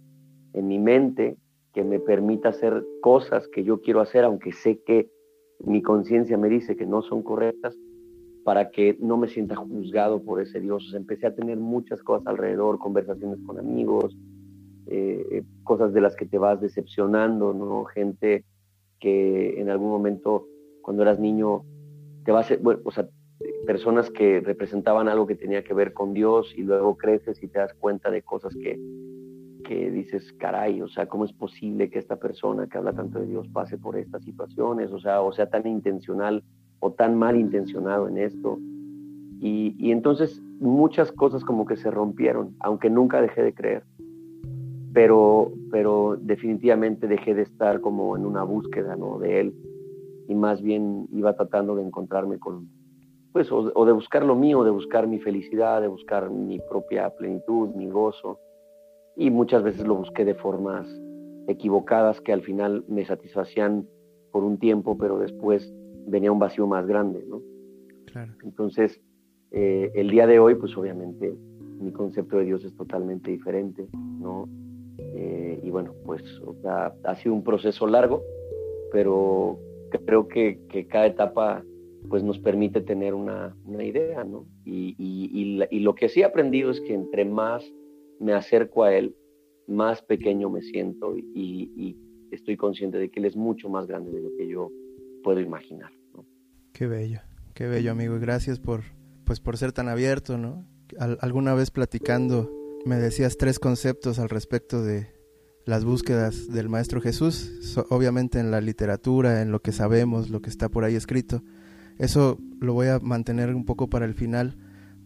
[0.52, 1.37] en mi mente
[1.72, 5.10] que me permita hacer cosas que yo quiero hacer, aunque sé que
[5.64, 7.76] mi conciencia me dice que no son correctas,
[8.44, 10.92] para que no me sienta juzgado por ese Dios.
[10.94, 14.16] empecé a tener muchas cosas alrededor, conversaciones con amigos,
[14.87, 17.84] eh, cosas de las que te vas decepcionando, ¿no?
[17.87, 18.44] Gente
[19.00, 20.46] que en algún momento,
[20.82, 21.64] cuando eras niño,
[22.24, 23.08] te vas, bueno, o sea,
[23.64, 27.59] personas que representaban algo que tenía que ver con Dios y luego creces y te
[27.59, 28.79] das cuenta de cosas que,
[29.64, 33.27] que dices, caray, o sea, ¿cómo es posible que esta persona que habla tanto de
[33.27, 34.92] Dios pase por estas situaciones?
[34.92, 36.42] O sea, o sea, tan intencional
[36.81, 38.59] o tan mal intencionado en esto.
[39.40, 43.83] Y, y entonces muchas cosas como que se rompieron, aunque nunca dejé de creer
[44.94, 49.18] pero, pero definitivamente dejé de estar como en una búsqueda ¿no?
[49.18, 49.55] de él
[50.29, 52.68] y más bien iba tratando de encontrarme con,
[53.35, 57.68] pues, o, de buscar lo mío, de buscar mi felicidad, de buscar mi propia plenitud,
[57.75, 58.38] mi gozo.
[59.16, 60.87] Y muchas veces lo busqué de formas
[61.49, 63.88] equivocadas que al final me satisfacían
[64.31, 65.75] por un tiempo, pero después
[66.07, 67.42] venía un vacío más grande, ¿no?
[68.07, 68.35] Claro.
[68.44, 69.01] Entonces,
[69.51, 71.35] eh, el día de hoy, pues obviamente
[71.81, 74.49] mi concepto de Dios es totalmente diferente, ¿no?
[74.97, 76.23] Eh, y bueno, pues
[76.64, 78.23] ha sido un proceso largo,
[78.92, 79.59] pero
[80.07, 81.64] creo que, que, cada etapa
[82.08, 84.46] pues nos permite tener una, idea, ¿no?
[84.64, 87.64] Y, lo que sí he aprendido es que entre más
[88.20, 89.14] me acerco a Él,
[89.66, 91.96] más pequeño me siento y,
[92.30, 94.70] estoy consciente de que Él es mucho más grande de lo que yo
[95.22, 96.26] puedo imaginar, ¿no?
[96.72, 97.20] Qué bello,
[97.54, 98.80] qué bello amigo, y gracias por,
[99.24, 100.66] pues, por ser tan abierto, ¿no?
[101.20, 102.52] alguna vez platicando
[102.84, 105.08] me decías tres conceptos al respecto de
[105.64, 110.50] las búsquedas del Maestro Jesús, obviamente en la literatura, en lo que sabemos, lo que
[110.50, 111.42] está por ahí escrito.
[111.98, 114.57] Eso lo voy a mantener un poco para el final,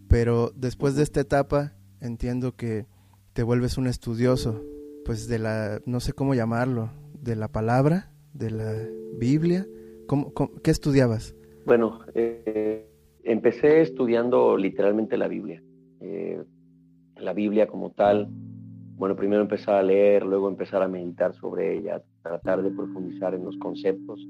[0.08, 2.86] pero después de esta etapa entiendo que
[3.32, 4.64] te vuelves un estudioso,
[5.04, 8.74] pues de la, no sé cómo llamarlo, de la palabra, de la
[9.18, 9.66] Biblia.
[10.06, 11.34] ¿Cómo, qué estudiabas?
[11.66, 12.88] Bueno, eh,
[13.24, 15.62] empecé estudiando literalmente la Biblia.
[16.00, 16.42] Eh,
[17.16, 18.28] la Biblia como tal,
[18.96, 23.44] bueno, primero empezar a leer, luego empezar a meditar sobre ella, tratar de profundizar en
[23.44, 24.26] los conceptos.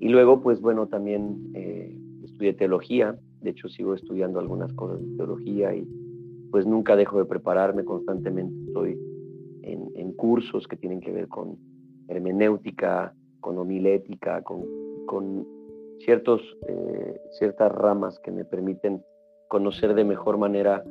[0.00, 5.16] Y luego, pues bueno, también eh, estudié teología, de hecho sigo estudiando algunas cosas de
[5.16, 5.86] teología y
[6.50, 8.98] pues nunca dejo de prepararme constantemente, estoy
[9.62, 11.58] en, en cursos que tienen que ver con
[12.08, 14.64] hermenéutica, con homilética, con,
[15.06, 15.46] con
[16.04, 19.02] ciertos, eh, ciertas ramas que me permiten
[19.48, 20.82] conocer de mejor manera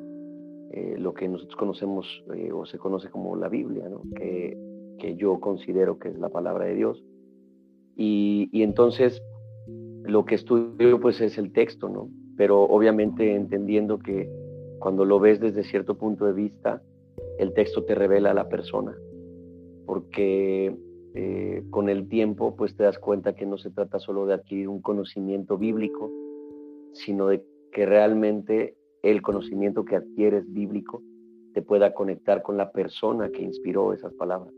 [0.71, 4.01] eh, lo que nosotros conocemos o se conoce como la Biblia, ¿no?
[4.15, 4.57] que,
[4.99, 7.03] que, yo considero que es la palabra de Dios.
[7.97, 9.21] Y, entonces
[10.03, 12.09] lo que estudio pues es el texto, ¿no?
[12.37, 14.29] pero obviamente entendiendo que
[14.79, 16.81] cuando lo ves desde cierto punto de vista,
[17.39, 18.95] el texto te revela a la persona,
[19.87, 20.75] porque
[21.15, 24.69] eh, con el tiempo pues te das cuenta que no se trata solo de adquirir
[24.69, 26.11] un conocimiento bíblico,
[26.93, 31.01] sino de que realmente el conocimiento que adquieres bíblico
[31.53, 34.53] te pueda conectar con la persona que inspiró esas palabras.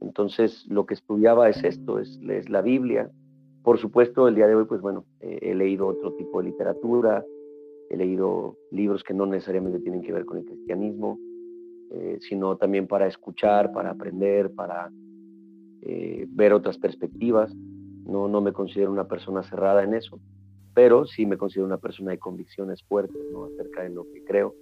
[0.00, 3.10] Entonces, lo que estudiaba es esto, es, la Biblia.
[3.62, 7.24] Por supuesto, el día de hoy, pues bueno, he leído otro tipo de literatura,
[7.90, 11.18] he leído libros que no necesariamente tienen que ver con el cristianismo,
[11.92, 14.90] eh, sino también para escuchar, para aprender, para
[15.82, 17.54] eh, ver otras perspectivas.
[17.54, 20.20] No, no me considero una persona cerrada en eso
[20.74, 23.16] pero sí me considero una persona de convicciones fuertes
[23.54, 24.54] acerca de lo que creo.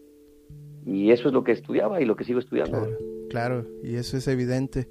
[0.85, 2.87] Y eso es lo que estudiaba y lo que sigo estudiando.
[3.31, 4.89] Claro, y eso es evidente.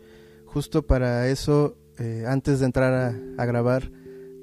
[0.53, 3.89] Justo para eso, eh, antes de entrar a, a, grabar,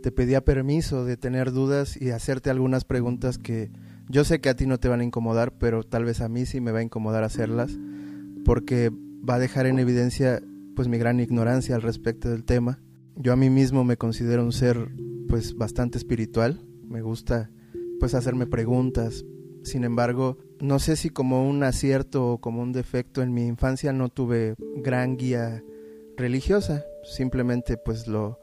[0.02, 3.70] te pedía permiso de tener dudas y hacerte algunas preguntas que
[4.08, 6.46] yo sé que a ti no te van a incomodar, pero tal vez a mí
[6.46, 7.78] sí me va a incomodar hacerlas,
[8.46, 10.42] porque va a dejar en evidencia
[10.74, 12.78] pues mi gran ignorancia al respecto del tema.
[13.14, 14.88] Yo a mí mismo me considero un ser
[15.28, 17.50] pues bastante espiritual, me gusta
[18.00, 19.26] pues hacerme preguntas,
[19.62, 23.92] sin embargo, no sé si como un acierto o como un defecto en mi infancia
[23.92, 25.62] no tuve gran guía
[26.18, 28.40] religiosa, simplemente pues lo,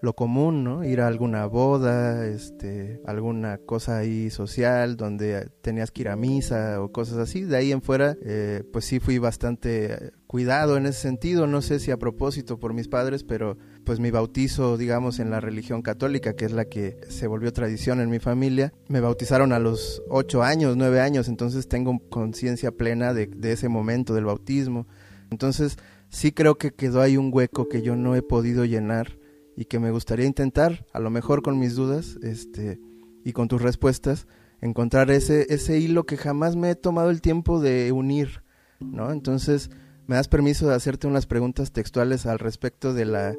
[0.00, 0.84] lo común, ¿no?
[0.84, 6.80] Ir a alguna boda, este, alguna cosa ahí social donde tenías que ir a misa
[6.80, 7.42] o cosas así.
[7.42, 11.46] De ahí en fuera, eh, pues sí fui bastante cuidado en ese sentido.
[11.46, 15.40] No sé si a propósito por mis padres, pero pues mi bautizo, digamos, en la
[15.40, 19.58] religión católica, que es la que se volvió tradición en mi familia, me bautizaron a
[19.58, 24.86] los ocho años, nueve años, entonces tengo conciencia plena de, de ese momento del bautismo.
[25.30, 25.76] Entonces,
[26.10, 29.18] sí creo que quedó ahí un hueco que yo no he podido llenar
[29.56, 32.78] y que me gustaría intentar, a lo mejor con mis dudas este,
[33.24, 34.26] y con tus respuestas,
[34.60, 38.42] encontrar ese, ese hilo que jamás me he tomado el tiempo de unir,
[38.80, 39.12] ¿no?
[39.12, 39.70] Entonces,
[40.06, 43.36] ¿me das permiso de hacerte unas preguntas textuales al respecto de la,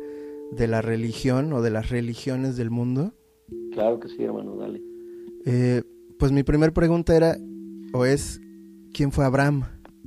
[0.52, 3.14] de la religión o de las religiones del mundo?
[3.74, 4.82] Claro que sí, hermano, dale.
[5.46, 5.84] Eh,
[6.18, 7.36] pues mi primera pregunta era,
[7.94, 8.40] o es,
[8.94, 9.64] ¿quién fue Abraham?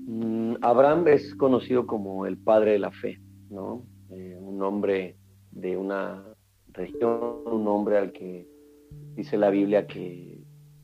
[0.06, 3.84] Mm, Abraham es conocido como el padre de la fe, ¿no?
[4.10, 5.16] Eh, un hombre
[5.50, 6.22] de una
[6.72, 8.46] región, un hombre al que
[9.14, 10.40] dice la Biblia que,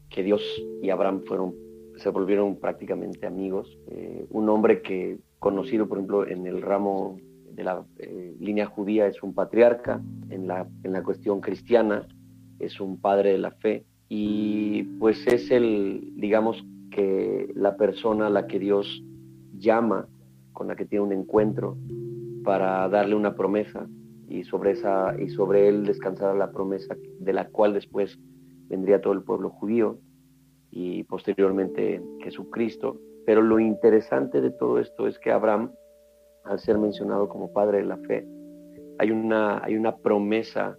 [0.08, 0.42] que Dios
[0.82, 1.54] y Abraham fueron,
[1.96, 3.78] se volvieron prácticamente amigos.
[3.88, 7.18] Eh, un hombre que conocido, por ejemplo, en el ramo
[7.52, 12.06] de la eh, línea judía es un patriarca, en la, en la cuestión cristiana
[12.58, 18.30] es un padre de la fe y pues es el, digamos que la persona a
[18.30, 19.02] la que Dios
[19.60, 20.08] llama,
[20.52, 21.76] con la que tiene un encuentro
[22.44, 23.86] para darle una promesa
[24.28, 28.18] y sobre, esa, y sobre él descansará la promesa de la cual después
[28.68, 29.98] vendría todo el pueblo judío
[30.70, 32.98] y posteriormente Jesucristo.
[33.26, 35.72] Pero lo interesante de todo esto es que Abraham,
[36.44, 38.26] al ser mencionado como padre de la fe,
[38.98, 40.76] hay una, hay una promesa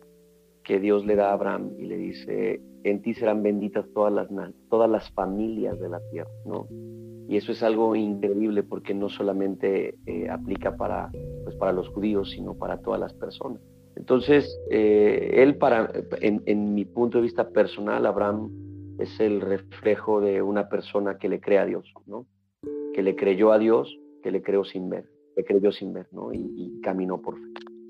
[0.63, 4.28] que Dios le da a Abraham y le dice, en ti serán benditas todas las,
[4.70, 6.67] todas las familias de la tierra, ¿no?
[7.32, 11.10] Y eso es algo increíble porque no solamente eh, aplica para,
[11.46, 13.62] pues para los judíos, sino para todas las personas.
[13.96, 15.89] Entonces, eh, él para,
[16.20, 18.52] en, mi punto de vista personal, Abraham
[19.00, 22.26] es el reflejo de una persona que le cree a Dios, ¿no?
[22.94, 25.06] Que le creyó a Dios, que le creó sin ver,
[25.38, 26.34] le creyó sin ver, ¿no?
[26.34, 27.48] Y, caminó por fe.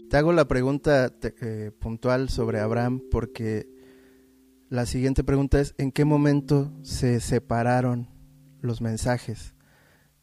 [0.08, 3.66] Te hago la pregunta eh, puntual sobre Abraham porque
[4.70, 8.11] la siguiente pregunta es, ¿en qué momento se separaron
[8.62, 9.56] los mensajes.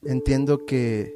[0.03, 1.15] Entiendo que,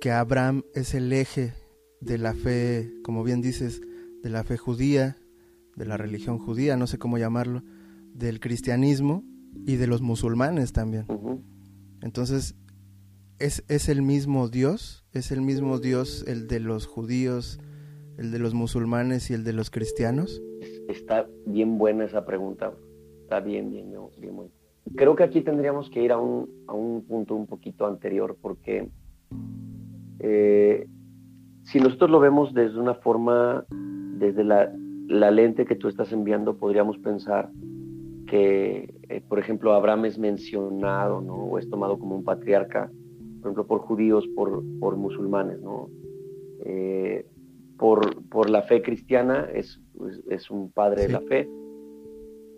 [0.00, 1.54] que Abraham es el eje
[2.00, 3.80] de la fe, como bien dices,
[4.22, 5.16] de la fe judía,
[5.76, 7.62] de la religión judía, no sé cómo llamarlo,
[8.14, 9.22] del cristianismo
[9.66, 11.06] y de los musulmanes también.
[12.02, 12.54] Entonces,
[13.38, 15.04] ¿es, ¿es el mismo Dios?
[15.12, 17.60] ¿Es el mismo Dios el de los judíos,
[18.16, 20.42] el de los musulmanes y el de los cristianos?
[20.88, 22.72] Está bien buena esa pregunta.
[23.22, 24.50] Está bien, bien, bien, bien
[24.94, 28.88] creo que aquí tendríamos que ir a un, a un punto un poquito anterior, porque
[30.20, 30.86] eh,
[31.64, 34.72] si nosotros lo vemos desde una forma, desde la,
[35.08, 37.50] la, lente que tú estás enviando, podríamos pensar
[38.26, 41.34] que, eh, por ejemplo, Abraham es mencionado, ¿no?
[41.34, 42.90] O es tomado como un patriarca,
[43.40, 45.90] por ejemplo, por judíos, por, por musulmanes, ¿no?
[46.64, 47.26] Eh,
[47.78, 49.80] por, por, la fe cristiana es,
[50.30, 51.48] es un padre de la fe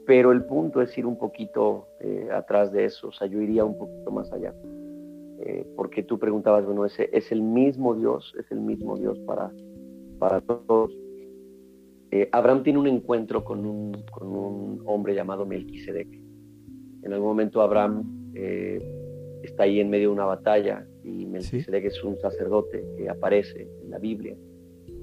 [0.08, 3.62] pero el punto es ir un poquito eh, atrás de eso, o sea, yo iría
[3.66, 4.54] un poquito más allá.
[5.40, 9.52] Eh, porque tú preguntabas, bueno, ese es el mismo Dios, es el mismo Dios para,
[10.18, 10.90] para todos.
[12.10, 16.08] Eh, Abraham tiene un encuentro con un, con un hombre llamado Melquisedec.
[17.02, 18.32] En algún momento Abraham
[19.42, 23.90] está ahí en medio de una batalla y Melquisedec es un sacerdote que aparece en
[23.90, 24.34] la Biblia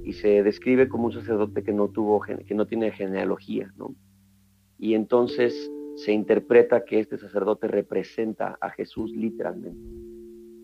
[0.03, 3.93] y se describe como un sacerdote que no tuvo que no tiene genealogía, ¿no?
[4.77, 9.79] Y entonces se interpreta que este sacerdote representa a Jesús literalmente.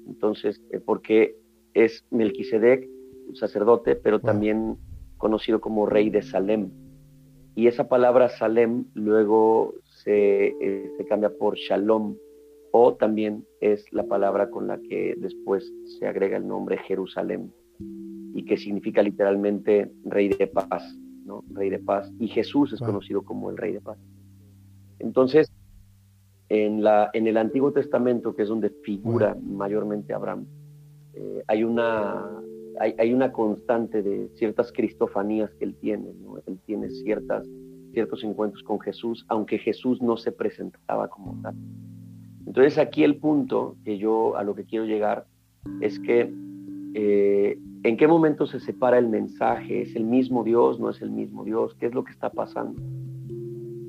[0.08, 1.38] Entonces, eh, porque
[1.74, 2.88] es Melquisedec,
[3.34, 4.78] sacerdote, pero también
[5.18, 6.70] conocido como rey de Salem.
[7.56, 12.18] Y esa palabra Salem luego se, eh, se cambia por Shalom,
[12.72, 17.54] o también es la palabra con la que después se agrega el nombre Jerusalén,
[18.34, 20.84] y que significa literalmente rey de paz.
[21.54, 22.12] Rey de paz.
[22.20, 23.98] Y Jesús es conocido como el Rey de paz.
[25.00, 25.52] Entonces,
[26.50, 30.46] en, la, en el Antiguo Testamento, que es donde figura mayormente Abraham,
[31.14, 32.26] eh, hay, una,
[32.80, 36.14] hay, una constante de ciertas cristofanías que él tiene.
[36.46, 37.48] Él tiene ciertas,
[37.94, 41.56] ciertos encuentros con Jesús, aunque Jesús no se presentaba como tal.
[42.46, 45.26] Entonces aquí el punto que yo a lo que quiero llegar
[45.80, 46.34] es que
[46.94, 49.82] eh, ¿En qué momento se separa el mensaje?
[49.82, 50.80] ¿Es el mismo Dios?
[50.80, 51.76] ¿No es el mismo Dios?
[51.80, 52.80] ¿Qué es lo que está pasando?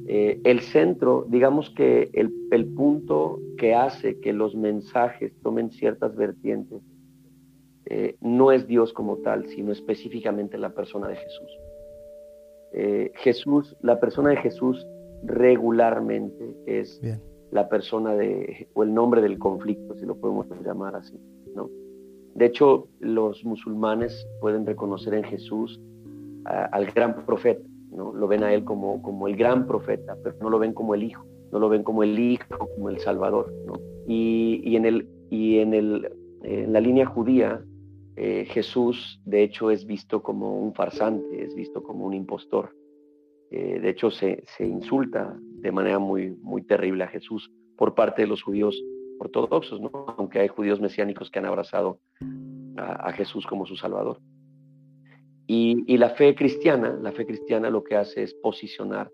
[0.07, 6.17] Eh, el centro, digamos que el, el punto que hace que los mensajes tomen ciertas
[6.17, 6.81] vertientes
[7.87, 11.59] eh, no es Dios como tal, sino específicamente la persona de Jesús.
[12.73, 14.87] Eh, Jesús, la persona de Jesús
[15.25, 17.01] regularmente es
[17.51, 21.21] la persona de, o el nombre del conflicto, si lo podemos llamar así,
[21.55, 21.69] ¿no?
[22.35, 25.81] De hecho, los musulmanes pueden reconocer en Jesús
[26.45, 28.13] al gran profeta, ¿no?
[28.13, 31.03] Lo ven a él como, como el gran profeta, pero no lo ven como el
[31.05, 33.75] hijo, no lo ven como el hijo, como el salvador, ¿no?
[34.07, 36.11] Y, y en, el, y en, el,
[36.43, 37.63] en la línea judía,
[38.17, 42.75] eh, Jesús, de hecho, es visto como un farsante, es visto como un impostor.
[43.51, 48.29] Eh, de hecho, se, insulta de manera muy, muy terrible a Jesús por parte de
[48.29, 48.83] los judíos
[49.23, 49.91] ortodoxos, ¿no?
[50.19, 51.99] aunque hay judíos mesiánicos que han abrazado
[52.77, 54.19] a, Jesús como su Salvador.
[55.47, 59.11] Y, y, la fe cristiana, la fe cristiana lo que hace es posicionar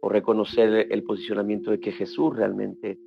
[0.00, 2.98] o reconocer el posicionamiento de que Jesús realmente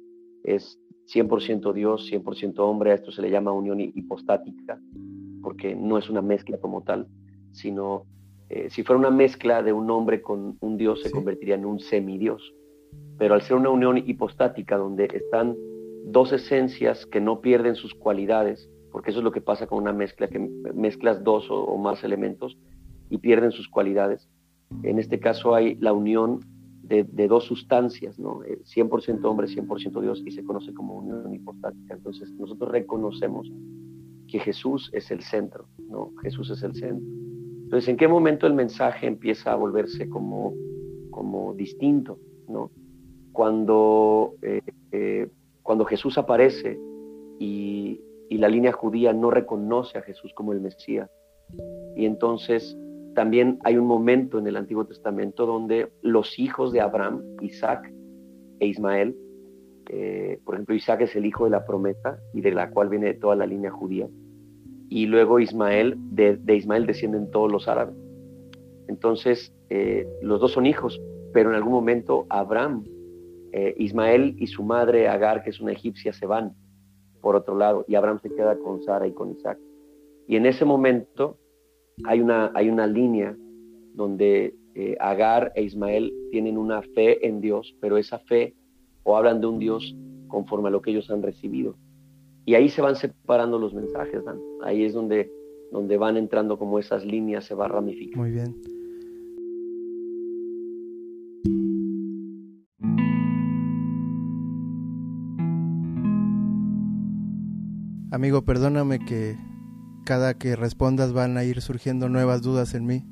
[0.43, 0.80] es
[1.13, 4.80] 100% Dios, 100% hombre, a esto se le llama unión hipostática,
[5.41, 7.08] porque no es una mezcla como tal,
[7.52, 8.06] sino
[8.50, 11.80] eh, si fuera una mezcla de un hombre con un dios, se convertiría en un
[11.80, 12.54] semidios.
[13.17, 15.56] Pero al ser una unión hipostática, donde están
[16.12, 19.93] dos esencias que no pierden sus cualidades, porque eso es lo que pasa con una
[19.93, 22.58] mezcla, que mezclas dos o, más elementos
[23.10, 24.28] y pierden sus cualidades.
[24.84, 26.39] En este caso hay la unión
[26.84, 28.39] de, dos sustancias, ¿no?
[28.39, 31.96] 100% eh, hombre, 100% Dios, y se conoce como unión hipostática.
[31.96, 33.52] Entonces nosotros reconocemos
[34.28, 36.13] que Jesús es el centro, ¿no?
[36.22, 37.06] Jesús es el centro.
[37.63, 40.54] Entonces, ¿en qué momento el mensaje empieza a volverse como,
[41.12, 42.17] como distinto,
[42.48, 42.72] ¿no?
[43.34, 44.62] Cuando, eh,
[44.93, 45.30] eh,
[45.67, 46.80] cuando Jesús aparece
[47.39, 51.10] y, la línea judía no reconoce a Jesús como el Mesías.
[51.95, 52.77] Y entonces
[53.15, 57.91] también hay un momento en el Antiguo Testamento donde los hijos de Abraham, Isaac
[58.60, 59.15] e Ismael,
[59.89, 63.15] eh, por ejemplo, Isaac es el hijo de la promesa y de la cual viene
[63.15, 64.08] toda la línea judía.
[64.89, 67.95] Y luego Ismael, de, Ismael descienden todos los árabes.
[68.88, 71.01] Entonces, eh, los dos son hijos,
[71.34, 72.86] pero en algún momento Abraham,
[73.52, 76.54] eh, Ismael y su madre Agar, que es una egipcia, se van
[77.22, 79.58] por otro lado y Abraham se queda con Sara y con Isaac.
[80.28, 81.38] Y en ese momento
[82.06, 83.36] hay una, hay una línea
[83.94, 84.54] donde
[85.00, 88.56] Agar e Ismael tienen una fe en Dios, pero esa fe
[89.04, 89.96] o hablan de un Dios
[90.28, 91.76] conforme a lo que ellos han recibido.
[92.46, 94.40] Y ahí se van separando los mensajes, Dan.
[94.62, 95.32] Ahí es donde,
[95.72, 98.20] donde van entrando como esas líneas, se va ramificando.
[98.20, 98.56] Muy bien.
[108.17, 109.38] Amigo, perdóname que
[110.03, 113.03] cada que respondas van a ir surgiendo nuevas dudas en mí.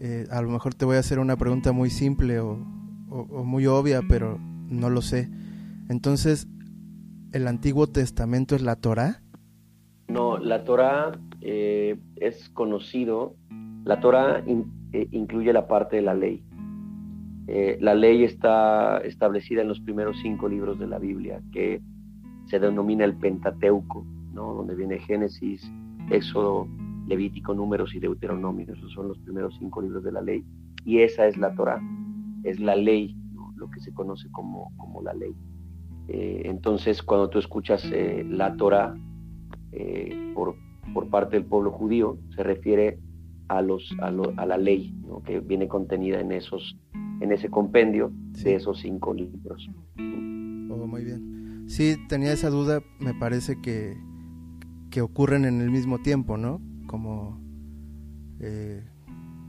[0.00, 4.00] Eh, a lo mejor te voy a hacer una pregunta muy simple o muy obvia,
[4.08, 4.38] pero
[4.70, 5.28] no lo sé.
[5.90, 6.48] Entonces,
[7.34, 9.20] ¿el Antiguo Testamento es la Torah?
[10.08, 13.34] No, la Torah eh, es conocido,
[13.84, 16.42] la Torah eh, incluye la parte de la ley.
[17.80, 21.82] La ley está establecida en los primeros cinco libros de la Biblia, que
[22.46, 24.06] se denomina el Pentateuco,
[24.38, 24.54] ¿no?
[24.54, 25.68] donde viene Génesis,
[26.10, 26.68] Éxodo,
[27.06, 28.66] Levítico, Números y Deuteronomio.
[28.72, 30.44] Esos son los primeros cinco libros de la ley.
[30.84, 31.80] Y esa es la Torah,
[32.44, 33.16] es la ley
[33.56, 35.34] lo que se conoce como, como la ley.
[36.06, 38.94] Eh, entonces, cuando tú escuchas eh, la Torah
[39.72, 40.54] eh, por,
[40.94, 42.98] por, parte del pueblo judío, se refiere
[43.48, 44.10] a, los, a,
[44.46, 46.78] la ley que viene contenida en, esos,
[47.20, 49.68] en ese compendio de esos cinco libros.
[49.98, 51.64] Oh, muy bien.
[51.66, 53.96] Sí, tenía esa duda, me parece que,
[54.90, 56.60] que ocurren en el mismo tiempo, ¿no?
[56.86, 57.40] Como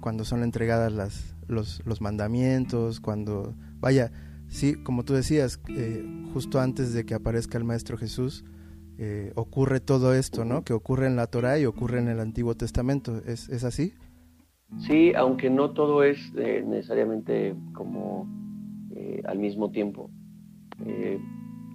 [0.02, 4.12] cuando son entregadas las, los, los mandamientos, cuando Vaya,
[4.48, 8.44] sí, como tú decías, eh, justo antes de que aparezca el Maestro Jesús,
[8.98, 10.64] eh, ocurre todo esto, ¿no?
[10.64, 13.22] Que ocurre en la Torah y ocurre en el Antiguo Testamento.
[13.26, 13.94] ¿Es, es así?
[14.80, 18.28] Sí, aunque no todo es eh, necesariamente como
[19.24, 20.12] al mismo tiempo.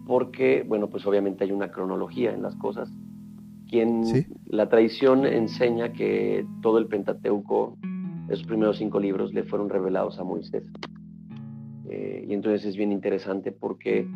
[0.07, 2.90] porque, bueno, pues obviamente hay una cronología en las cosas.
[3.74, 4.04] Quien,
[4.46, 7.77] La tradición enseña que todo el Pentateuco,
[8.29, 10.62] esos primeros cinco libros, le fueron revelados a Moisés.
[11.90, 14.06] Eh, y entonces es bien interesante porque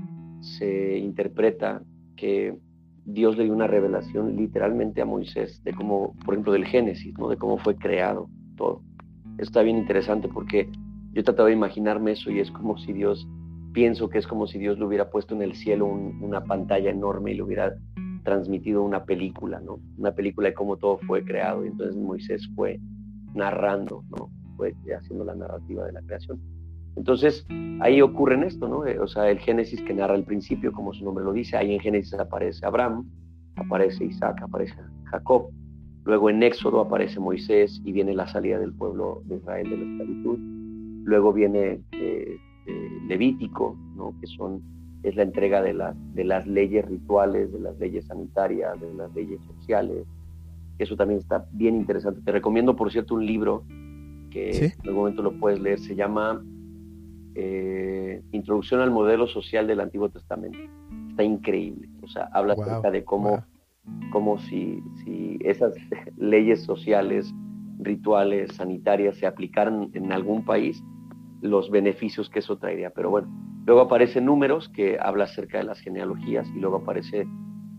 [0.42, 1.82] se interpreta
[2.14, 2.56] que
[3.04, 7.28] Dios le dio una revelación literalmente a Moisés de cómo, por ejemplo, del Génesis, ¿no?
[7.28, 8.80] de cómo fue creado todo.
[9.38, 10.68] está bien interesante porque
[11.14, 13.26] yo trataba de imaginarme eso y es como si Dios,
[13.72, 17.32] pienso que es como si Dios le hubiera puesto en el cielo una pantalla enorme
[17.32, 17.74] y le hubiera
[18.28, 19.80] transmitido una película, ¿no?
[19.96, 22.78] Una película de cómo todo fue creado y entonces Moisés fue
[23.34, 24.28] narrando, ¿no?
[24.58, 26.38] Fue haciendo la narrativa de la creación.
[26.94, 27.46] Entonces,
[27.80, 28.86] ahí ocurre en esto, ¿no?
[28.86, 31.72] Eh, o sea, el Génesis que narra el principio, como su nombre lo dice, ahí
[31.72, 33.08] en Génesis aparece Abraham,
[33.56, 34.74] aparece Isaac, aparece
[35.04, 35.48] Jacob,
[36.04, 39.84] luego en Éxodo aparece Moisés y viene la salida del pueblo de Israel de la
[39.84, 40.38] esclavitud,
[41.04, 44.14] luego viene eh, eh, Levítico, ¿no?
[44.20, 44.60] Que son,
[45.08, 45.74] es la entrega de,
[46.14, 50.06] de las leyes rituales, de las leyes sanitarias, de las leyes sociales,
[50.78, 52.20] eso también está bien interesante.
[52.24, 53.64] Te recomiendo, por cierto, un libro
[54.30, 56.44] que en algún momento lo puedes leer, se llama
[57.34, 60.58] eh, Introducción al modelo social del Antiguo Testamento.
[61.10, 61.88] Está increíble.
[62.02, 63.42] O sea, habla acerca de cómo,
[64.48, 65.74] si, si esas
[66.16, 67.34] leyes sociales,
[67.80, 70.82] rituales, sanitarias se aplicaran en algún país,
[71.40, 72.90] los beneficios que eso traería.
[72.90, 73.28] Pero bueno,
[73.66, 77.26] luego aparecen números que habla acerca de las genealogías y luego aparece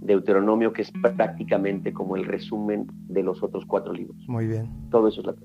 [0.02, 4.18] Deuteronomio, que es prácticamente como el resumen de los otros cuatro libros.
[4.28, 4.90] Muy bien.
[4.90, 5.36] Todo eso es la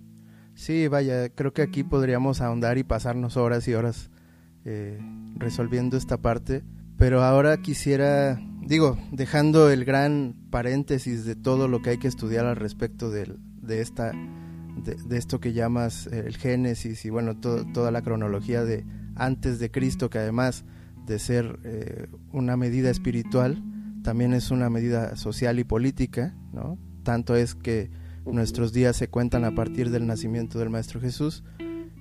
[0.54, 4.10] Sí, vaya, creo que aquí podríamos ahondar y pasarnos horas y horas
[4.64, 5.00] eh,
[5.36, 6.62] resolviendo esta parte.
[6.96, 12.46] Pero ahora quisiera, digo, dejando el gran paréntesis de todo lo que hay que estudiar
[12.46, 14.12] al respecto de, de esta,
[14.82, 20.10] de, esto que llamas el Génesis y bueno, toda la cronología de antes de Cristo,
[20.10, 20.64] que además
[21.06, 23.62] de ser eh, una medida espiritual,
[24.02, 26.78] también es una medida social y política, ¿no?
[27.02, 27.90] Tanto es que
[28.26, 31.44] nuestros días se cuentan a partir del nacimiento del Maestro Jesús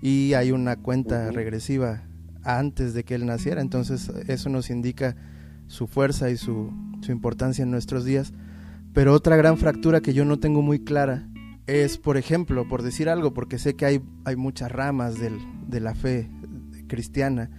[0.02, 2.04] y hay una cuenta regresiva
[2.44, 5.16] antes de que Él naciera, entonces eso nos indica
[5.68, 6.72] su fuerza y su,
[7.02, 8.34] su importancia en nuestros días.
[8.94, 11.28] Pero otra gran fractura que yo no tengo muy clara
[11.68, 15.80] es, por ejemplo, por decir algo, porque sé que hay, hay muchas ramas del, de
[15.80, 16.30] la fe
[16.88, 17.50] cristiana,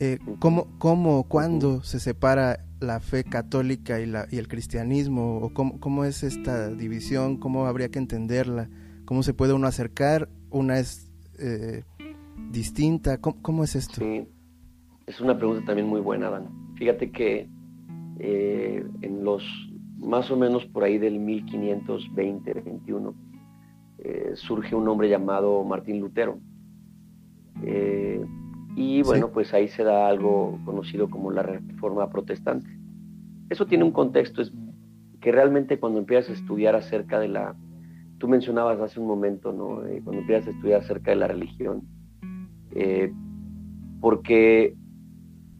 [0.00, 5.38] eh, ¿cómo, cómo, cuándo se separa la fe católica y, la, y el cristianismo?
[5.38, 7.36] ¿O cómo, es esta división?
[7.36, 8.68] ¿Cómo habría que entenderla?
[9.04, 10.28] ¿Cómo se puede uno acercar?
[10.50, 11.82] ¿Una es eh,
[12.50, 13.20] distinta?
[13.20, 14.00] ¿Cómo, es esto?
[14.00, 14.28] Sí,
[15.06, 16.48] es una pregunta también muy buena, Dan.
[16.76, 17.48] Fíjate que
[18.20, 19.42] eh, en los
[19.98, 23.14] más o menos por ahí del 1520-21
[23.98, 26.38] eh, surge un hombre llamado Martín Lutero.
[28.80, 32.70] Y bueno, pues ahí se da algo conocido como la reforma protestante.
[33.50, 34.52] Eso tiene un contexto, es
[35.20, 37.56] que realmente cuando empiezas a estudiar acerca de la,
[38.18, 39.84] tú mencionabas hace un momento, ¿no?
[39.84, 41.82] Eh, cuando empiezas a estudiar acerca de la religión,
[42.76, 43.12] eh,
[44.00, 44.76] porque,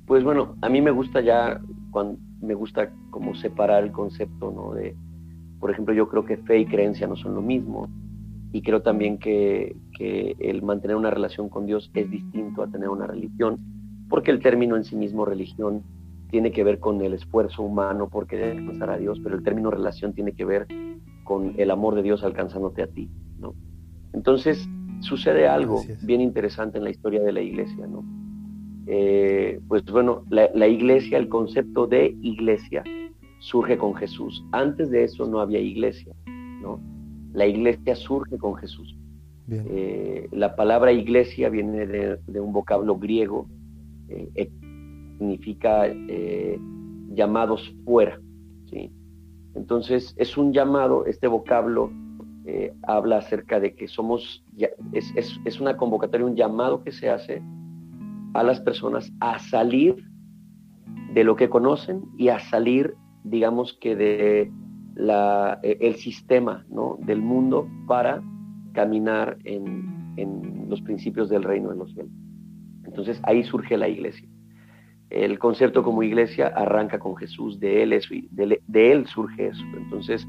[0.06, 1.60] pues bueno, a mí me gusta ya,
[1.90, 4.74] cuando, me gusta como separar el concepto, ¿no?
[4.74, 4.94] De,
[5.60, 7.88] por ejemplo, yo creo que fe y creencia no son lo mismo
[8.52, 13.08] y creo también que, el mantener una relación con Dios es distinto a tener una
[13.08, 13.58] religión,
[14.08, 15.82] porque el término en sí mismo religión
[16.30, 19.72] tiene que ver con el esfuerzo humano por querer alcanzar a Dios, pero el término
[19.72, 20.68] relación tiene que ver
[21.24, 23.10] con el amor de Dios alcanzándote a ti,
[23.40, 23.54] ¿no?
[24.12, 24.68] Entonces,
[25.00, 28.04] sucede algo bien interesante en la historia de la iglesia, ¿no?
[28.90, 32.82] Eh, pues bueno, la, la, iglesia, el concepto de iglesia
[33.38, 34.42] surge con Jesús.
[34.52, 36.14] Antes de eso no había iglesia,
[36.62, 36.80] ¿no?
[37.34, 38.96] La iglesia surge con Jesús.
[39.50, 43.46] Eh, la palabra iglesia viene de, un vocablo griego,
[44.08, 44.50] eh,
[45.18, 46.58] significa eh,
[47.14, 48.20] llamados fuera.
[48.70, 48.92] ¿sí?
[49.54, 51.90] Entonces, es un llamado, este vocablo
[52.84, 54.42] habla acerca de que somos,
[54.92, 57.42] es, es, es una convocatoria, un llamado que se hace
[58.34, 59.96] a las personas a salir
[61.14, 64.52] de lo que conocen y a salir, digamos que de
[64.94, 66.98] la, e, el sistema ¿no?
[67.00, 68.22] del mundo para
[68.72, 69.96] caminar en,
[70.68, 72.12] los principios del reino de los cielos.
[72.84, 74.28] Entonces ahí surge la iglesia.
[75.08, 79.64] El concepto como iglesia arranca con Jesús, de él, es, de, él surge eso.
[79.78, 80.28] Entonces,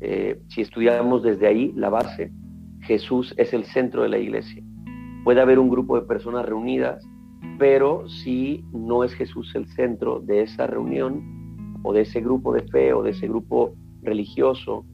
[0.00, 2.30] eh, si estudiamos desde ahí la base,
[2.82, 4.62] Jesús es el centro de la iglesia.
[5.24, 7.04] Puede haber un grupo de personas reunidas,
[7.58, 12.62] pero si no es Jesús el centro de esa reunión o de ese grupo de
[12.62, 14.84] fe o de ese grupo religioso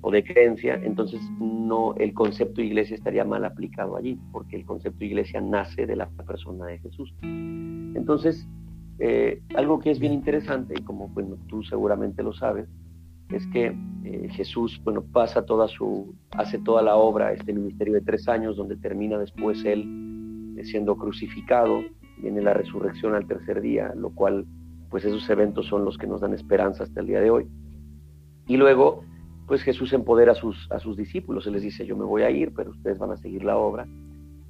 [0.00, 4.64] o de creencia, entonces no el concepto de iglesia estaría mal aplicado allí, porque el
[4.64, 7.14] concepto de iglesia nace de la persona de Jesús.
[7.22, 8.48] Entonces,
[8.98, 12.68] eh, algo que es bien interesante, y como bueno, tú seguramente lo sabes,
[13.30, 18.00] es que eh, Jesús, bueno, pasa toda su, hace toda la obra, este ministerio de
[18.00, 20.11] tres años, donde termina después él
[20.64, 21.82] siendo crucificado,
[22.18, 24.46] viene la resurrección al tercer día, lo cual,
[24.90, 27.46] pues esos eventos son los que nos dan esperanza hasta el día de hoy.
[28.46, 29.04] Y luego,
[29.46, 32.30] pues Jesús empodera a sus, a sus discípulos, Él les dice, yo me voy a
[32.30, 33.86] ir, pero ustedes van a seguir la obra.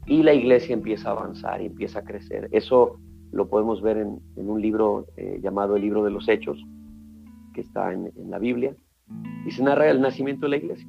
[0.07, 2.49] Y la iglesia empieza a avanzar y empieza a crecer.
[2.53, 2.99] Eso
[3.33, 6.63] lo podemos ver en, un libro eh, llamado el libro de los Hechos,
[7.55, 8.77] que está en, la Biblia,
[9.47, 10.89] y se narra el nacimiento de la iglesia.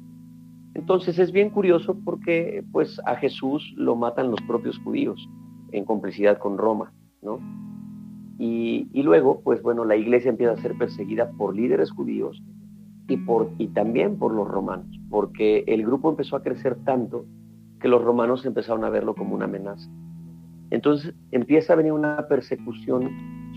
[0.74, 5.28] Entonces es bien curioso porque pues a Jesús lo matan los propios judíos.
[5.72, 7.40] en complicidad con Roma, ¿no?
[8.38, 12.40] Y, luego, pues bueno, la iglesia empieza a ser perseguida por líderes judíos
[13.08, 17.26] y, por, y también por los romanos, porque el grupo empezó a crecer tanto
[17.80, 19.90] que los romanos empezaron a verlo como una amenaza.
[20.70, 23.10] Entonces empieza a venir una persecución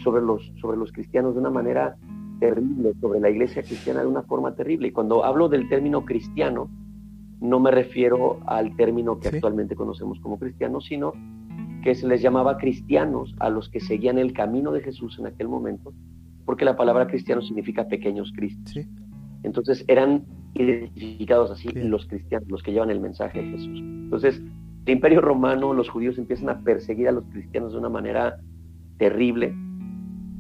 [0.03, 1.95] sobre los, sobre los cristianos de una manera
[2.39, 4.89] terrible, sobre la iglesia cristiana de una forma terrible.
[4.89, 6.69] Y cuando hablo del término cristiano,
[7.39, 11.13] no me refiero al término que actualmente conocemos como cristiano, sino
[11.83, 15.47] que se les llamaba cristianos a los que seguían el camino de Jesús en aquel
[15.47, 15.93] momento,
[16.45, 18.85] porque la palabra cristiano significa pequeños cristos.
[19.43, 20.25] Entonces eran
[20.55, 23.79] identificados así los cristianos, los que llevan el mensaje de Jesús.
[23.79, 24.41] Entonces,
[24.85, 28.37] el imperio romano, los judíos empiezan a perseguir a los cristianos de una manera
[28.97, 29.53] terrible,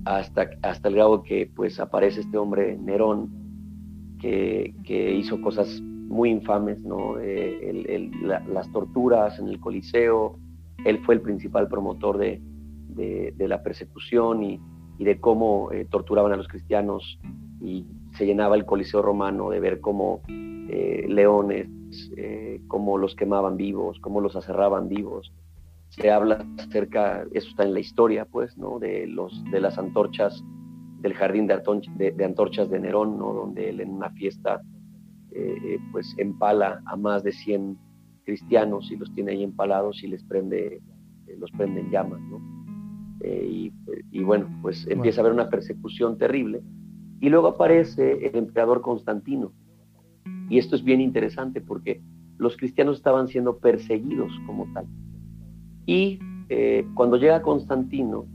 [0.05, 3.29] hasta, hasta el grado que pues aparece este hombre Nerón,
[4.19, 7.19] que, que hizo cosas muy infames, ¿no?
[7.19, 10.39] Eh, las torturas en el Coliseo,
[10.85, 12.41] él fue el principal promotor de,
[13.37, 14.59] la persecución y,
[14.99, 17.19] de cómo eh, torturaban a los cristianos
[17.61, 17.85] y
[18.17, 21.69] se llenaba el Coliseo romano de ver cómo eh, leones,
[22.67, 25.31] cómo los quemaban vivos, cómo los aserraban vivos.
[25.89, 28.77] Se habla acerca, eso está en la historia, pues, ¿no?
[28.79, 29.09] De,
[29.51, 30.43] de las antorchas,
[30.99, 33.33] del jardín de, antorchas de Nerón, ¿no?
[33.33, 34.61] Donde él en una fiesta
[35.39, 37.77] eh, pues empala a más de 100
[38.25, 40.81] cristianos y los tiene ahí empalados y les prende,
[41.27, 42.41] eh, los prende en llamas, ¿no?
[43.21, 43.71] Eh,
[44.11, 46.61] y, bueno, pues empieza a haber una persecución terrible.
[47.19, 49.51] Y luego aparece el emperador Constantino.
[50.49, 52.01] Y esto es bien interesante porque
[52.37, 54.85] los cristianos estaban siendo perseguidos como tal.
[55.85, 56.19] Y
[56.93, 58.25] cuando llega Constantino,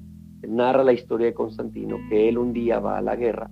[0.47, 3.51] narra la historia de Constantino, que él un día va a la guerra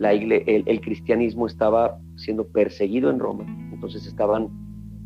[0.00, 4.48] la el, cristianismo estaba siendo perseguido en Roma, entonces estaban,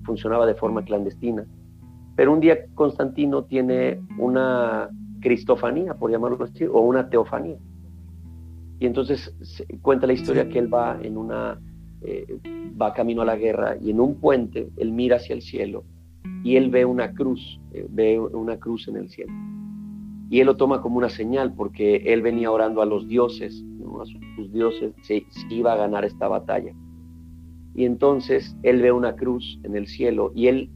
[0.05, 1.47] funcionaba de forma clandestina.
[2.17, 4.89] Pero un día Constantino tiene una
[5.21, 7.57] cristofanía, por llamarlo así, o una teofanía.
[8.79, 9.35] Y entonces
[9.83, 11.59] cuenta la historia que él va en una,
[12.03, 12.39] eh,
[12.81, 15.85] va camino a la guerra y en un puente él mira hacia el cielo
[16.43, 19.33] y él ve una cruz, eh, ve una cruz en el cielo.
[20.29, 23.65] Y él lo toma como una señal porque él venía orando a los dioses
[24.01, 26.73] a sus dioses, si, iba a ganar esta batalla.
[27.75, 30.71] Y entonces él ve una cruz en el cielo y él,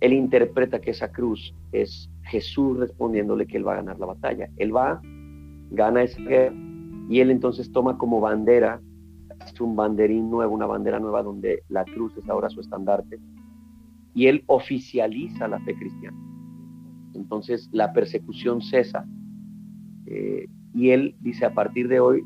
[0.00, 4.48] él interpreta que esa cruz es Jesús respondiéndole que él va a ganar la batalla.
[4.56, 5.00] Él va,
[5.70, 6.56] gana esa guerra
[7.10, 8.80] y él entonces toma como bandera,
[9.44, 13.18] es un banderín nuevo, una bandera nueva donde la cruz es ahora su estandarte
[14.14, 16.16] y él oficializa la fe cristiana.
[17.14, 19.06] Entonces la persecución cesa
[20.06, 22.22] eh, y él dice a partir de hoy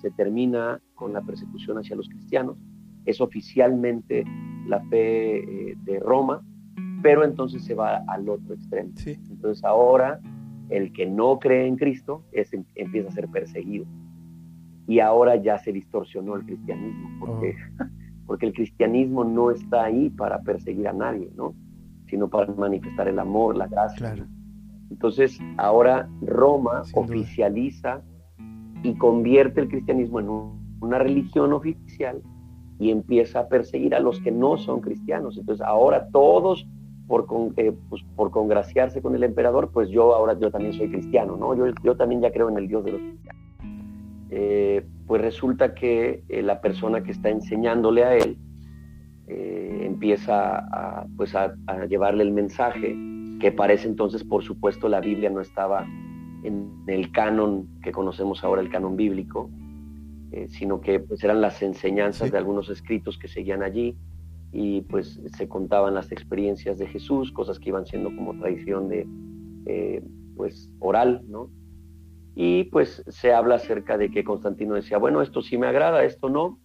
[0.00, 2.56] se termina con la persecución hacia los cristianos,
[3.04, 4.24] es oficialmente
[4.66, 6.42] la fe eh, de Roma,
[7.02, 8.90] pero entonces se va al otro extremo.
[9.06, 10.20] Entonces ahora
[10.68, 13.86] el que no cree en Cristo es, em, empieza a ser perseguido.
[14.86, 17.84] Y ahora ya se distorsionó el cristianismo, porque, oh.
[18.26, 21.54] porque el cristianismo no está ahí para perseguir a nadie, ¿no?
[22.10, 24.16] sino para manifestar el amor, la gracia.
[24.90, 28.02] Entonces ahora Roma oficializa
[28.82, 30.28] y convierte el cristianismo en
[30.80, 32.20] una religión oficial
[32.80, 35.36] y empieza a perseguir a los que no son cristianos.
[35.36, 36.66] Entonces ahora todos,
[37.06, 37.26] por,
[37.56, 41.54] eh, pues, por congraciarse con el emperador, pues yo ahora yo también soy cristiano, ¿no?
[41.54, 43.42] Yo, yo también ya creo en el Dios de los cristianos.
[44.30, 48.38] Eh, pues resulta que eh, la persona que está enseñándole a él
[49.32, 52.96] empieza a, pues a, a llevarle el mensaje,
[53.38, 55.86] que parece entonces, por supuesto, la Biblia no estaba
[56.42, 59.48] en el canon que conocemos ahora, el canon bíblico,
[60.32, 63.96] eh, sino que pues eran las enseñanzas de algunos escritos que seguían allí
[64.52, 69.06] y pues se contaban las experiencias de Jesús, cosas que iban siendo como tradición de
[69.66, 70.02] eh,
[70.36, 71.50] pues oral, ¿no?
[72.34, 76.28] Y pues se habla acerca de que Constantino decía, bueno, esto sí me agrada, esto
[76.28, 76.58] no,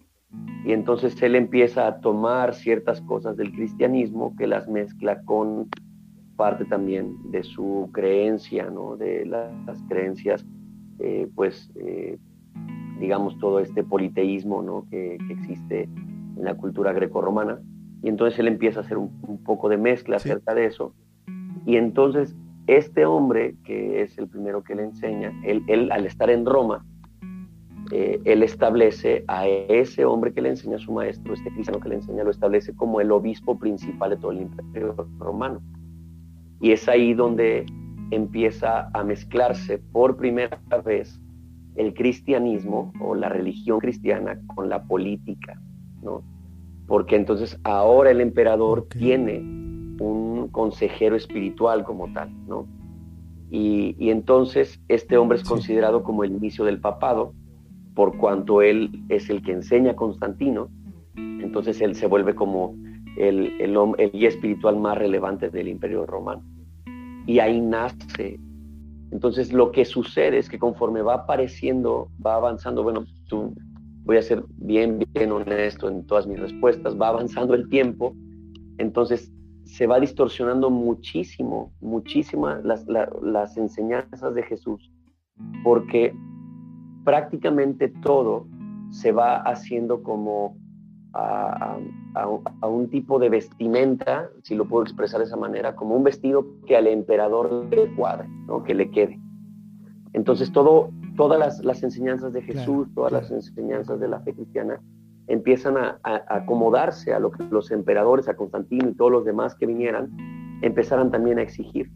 [0.64, 5.68] y entonces él empieza a tomar ciertas cosas del cristianismo que las mezcla con
[6.36, 8.96] parte también de su creencia, ¿no?
[8.96, 10.44] de las creencias,
[10.98, 12.18] eh, pues, eh,
[12.98, 14.86] digamos, todo este politeísmo ¿no?
[14.90, 17.60] que, existe en la cultura grecorromana.
[18.02, 19.10] Y entonces él empieza a hacer un,
[19.44, 20.94] poco de mezcla acerca de eso.
[21.64, 22.36] Y entonces
[22.66, 26.84] este hombre, que es el primero que le enseña, él, él al estar en Roma,
[27.92, 31.88] eh, él establece a ese hombre que le enseña a su maestro, este cristiano que
[31.88, 35.60] le enseña, lo establece como el obispo principal de todo el imperio romano.
[36.60, 37.64] Y es ahí donde
[38.10, 41.20] empieza a mezclarse por primera vez
[41.76, 45.60] el cristianismo o la religión cristiana con la política,
[46.02, 46.22] ¿no?
[46.86, 52.66] Porque entonces ahora el emperador tiene un, consejero espiritual como tal, ¿no?
[53.50, 57.34] Y, entonces este hombre es considerado como el inicio del papado,
[57.94, 60.68] por cuanto él es el que enseña a Constantino,
[61.16, 62.74] entonces él se vuelve como
[63.16, 66.42] el, el, el guía espiritual más relevante del imperio romano.
[67.26, 68.38] Y ahí nace.
[69.10, 73.54] Entonces lo que sucede es que conforme va apareciendo, va avanzando, bueno, tú,
[74.04, 78.14] voy a ser bien, bien honesto en todas mis respuestas, va avanzando el tiempo,
[78.78, 79.32] entonces
[79.64, 84.92] se va distorsionando muchísimo, muchísimas las, las enseñanzas de Jesús,
[85.64, 86.14] porque
[87.04, 88.46] prácticamente todo
[88.90, 90.56] se va haciendo como
[91.16, 96.46] a, un tipo de vestimenta, si lo puedo expresar de esa manera, como un vestido
[96.66, 98.62] que al emperador le cuadre, ¿no?
[98.64, 99.18] que le quede.
[100.12, 104.80] Entonces todo, todas las, las enseñanzas de Jesús, todas las enseñanzas de la fe cristiana,
[105.28, 105.98] empiezan a,
[106.28, 110.10] acomodarse a lo que los emperadores, a Constantino y todos los demás que vinieran,
[110.62, 111.90] empezaran también a exigir.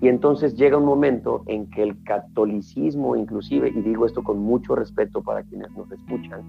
[0.00, 4.74] Y entonces llega un momento en que el catolicismo, inclusive, y digo esto con mucho
[4.74, 6.42] respeto para quienes nos escuchan,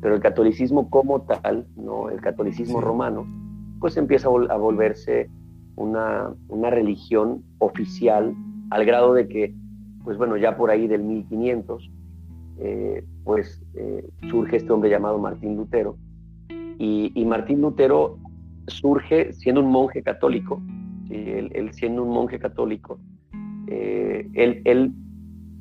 [0.00, 2.10] pero el catolicismo como tal, ¿no?
[2.10, 3.26] el catolicismo romano,
[3.80, 5.30] pues empieza a, volverse
[5.76, 8.34] una, una, religión oficial
[8.70, 9.54] al grado de que,
[10.04, 11.90] pues bueno, ya por ahí del 1500,
[12.62, 15.96] eh, pues eh, surge este hombre llamado Martín Lutero.
[16.78, 18.18] Y, Martín Lutero
[18.66, 20.62] surge siendo un monje católico,
[21.10, 22.98] él, siendo un monje católico,
[23.66, 24.92] eh, él, él,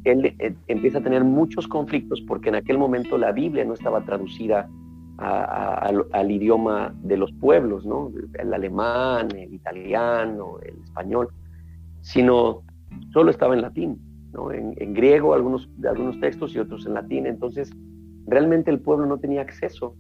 [0.04, 0.36] él,
[0.68, 4.70] empieza a tener muchos conflictos porque en aquel momento la Biblia no estaba traducida
[5.18, 8.12] al, idioma de los pueblos, ¿no?
[8.40, 11.30] el alemán, el italiano, el español,
[12.02, 12.64] sino
[13.12, 14.00] solo estaba en latín
[14.52, 17.26] en, griego algunos, algunos textos y otros en latín.
[17.26, 17.72] Entonces,
[18.28, 19.96] realmente el pueblo no tenía acceso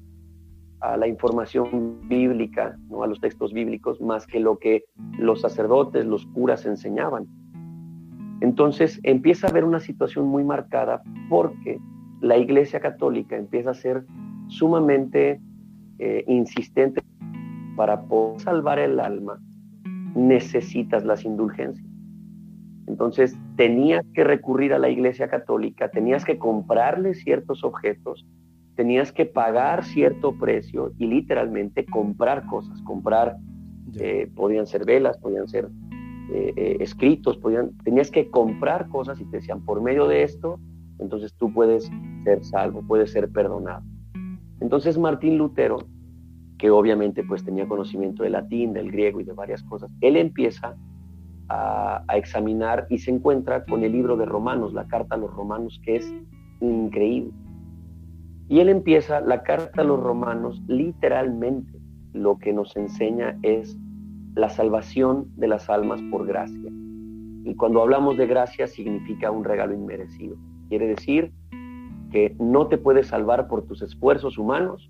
[0.82, 3.04] a la información bíblica, ¿no?
[3.04, 4.86] a los textos bíblicos, más que lo que
[5.18, 7.28] los sacerdotes, los curas enseñaban.
[8.42, 11.80] Entonces empieza a haber una situación muy marcada porque
[12.22, 14.06] la Iglesia Católica empieza a ser
[14.48, 15.42] sumamente
[16.00, 17.02] eh, insistente.
[17.76, 19.40] Para poder salvar el alma,
[20.14, 21.88] necesitas las indulgencias.
[22.88, 28.26] Entonces tenías que recurrir a la Iglesia Católica, tenías que comprarle ciertos objetos,
[28.76, 33.38] tenías que pagar cierto precio y literalmente comprar cosas, comprar,
[34.00, 35.70] eh, podían ser velas, podían ser
[36.32, 40.60] eh, escritos, podían, tenías que comprar cosas y te decían, por medio de esto,
[41.00, 41.90] entonces tú puedes
[42.24, 43.84] ser salvo, puedes ser perdonado.
[44.60, 45.80] Entonces Martín Lutero,
[46.58, 50.76] que obviamente pues tenía conocimiento del latín, del griego y de varias cosas, él empieza
[51.48, 55.80] a, examinar y se encuentra con el libro de Romanos, la carta a los Romanos,
[55.84, 56.14] que es
[56.62, 57.32] increíble.
[58.48, 61.80] Y él empieza la carta a los Romanos, literalmente
[62.14, 63.78] lo que nos enseña es
[64.36, 66.72] la salvación de las almas por gracia.
[67.44, 70.36] Y cuando hablamos de gracia significa un regalo inmerecido.
[70.70, 71.32] Quiere decir
[72.12, 74.90] que no te puedes salvar por tus esfuerzos humanos,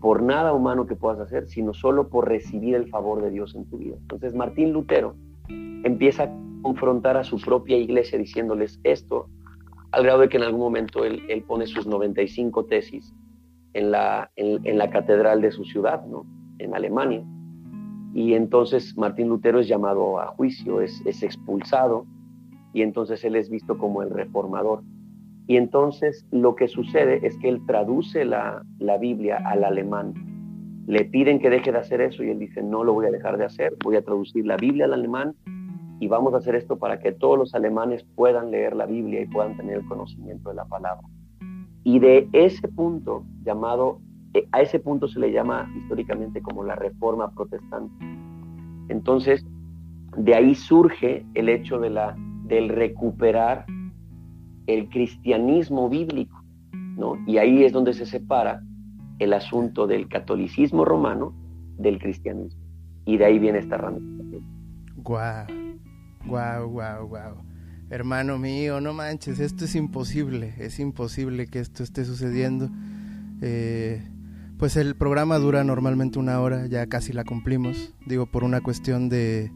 [0.00, 3.64] por nada humano que puedas hacer, sino solo por recibir el favor de Dios en
[3.66, 3.96] tu vida.
[4.00, 5.16] Entonces Martín Lutero
[5.48, 9.28] empieza a confrontar a su propia iglesia diciéndoles esto,
[9.92, 13.14] al grado de que en algún momento él, pone sus 95 tesis
[13.72, 16.26] en la, en, la catedral de su ciudad, ¿no?
[16.58, 17.24] en Alemania.
[18.16, 22.06] Y entonces Martín Lutero es llamado a juicio, es, es expulsado,
[22.72, 24.82] y entonces él es visto como el reformador.
[25.46, 30.14] Y entonces lo que sucede es que él traduce la, la, Biblia al alemán.
[30.86, 33.36] Le piden que deje de hacer eso y él dice, no lo voy a dejar
[33.36, 35.34] de hacer, voy a traducir la Biblia al alemán
[36.00, 39.26] y vamos a hacer esto para que todos los alemanes puedan leer la Biblia y
[39.26, 41.06] puedan tener el conocimiento de la palabra.
[41.84, 44.00] Y de ese punto llamado,
[44.36, 47.92] eh, a ese punto se le llama históricamente como la reforma protestante.
[48.88, 49.44] Entonces,
[50.16, 53.66] de ahí surge el hecho de la, del recuperar
[54.66, 57.16] el cristianismo bíblico, ¿no?
[57.26, 58.62] Y ahí es donde se separa
[59.18, 61.32] el asunto del catolicismo romano
[61.78, 62.60] del cristianismo.
[63.04, 64.42] Y de ahí viene esta ramificación.
[64.96, 65.46] Guau.
[66.26, 67.44] Wow, wow, wow.
[67.88, 72.68] Hermano mío, no manches, esto es imposible, es imposible que esto esté sucediendo.
[73.40, 74.02] Eh,
[74.58, 79.08] pues el programa dura normalmente una hora, ya casi la cumplimos, digo, por una cuestión
[79.08, 79.52] de,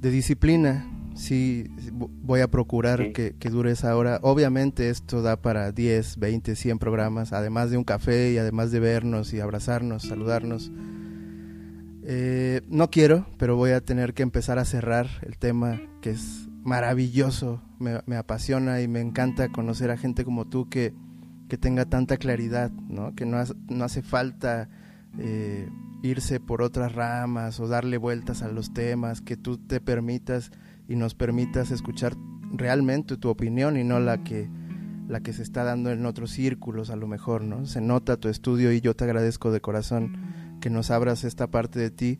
[0.00, 0.90] de disciplina.
[1.14, 4.18] Sí, voy a procurar que, que, dure esa hora.
[4.22, 8.80] Obviamente esto da para 10, 20, 100 programas, además de un café y además de
[8.80, 10.72] vernos y abrazarnos, saludarnos.
[12.06, 16.48] Eh, no quiero, pero voy a tener que empezar a cerrar el tema que es
[16.62, 20.92] maravilloso, me, apasiona y me encanta conocer a gente como tú que,
[21.58, 23.14] tenga tanta claridad, ¿no?
[23.14, 24.68] que no, no hace falta
[25.18, 25.68] eh,
[26.02, 30.50] irse por otras ramas o darle vueltas a los temas, que tú te permitas
[30.88, 32.14] y nos permitas escuchar
[32.52, 34.48] realmente tu opinión y no la que
[35.08, 37.66] la que se está dando en otros círculos a lo mejor, ¿no?
[37.66, 40.16] Se nota tu estudio y yo te agradezco de corazón
[40.60, 42.18] que nos abras esta parte de ti.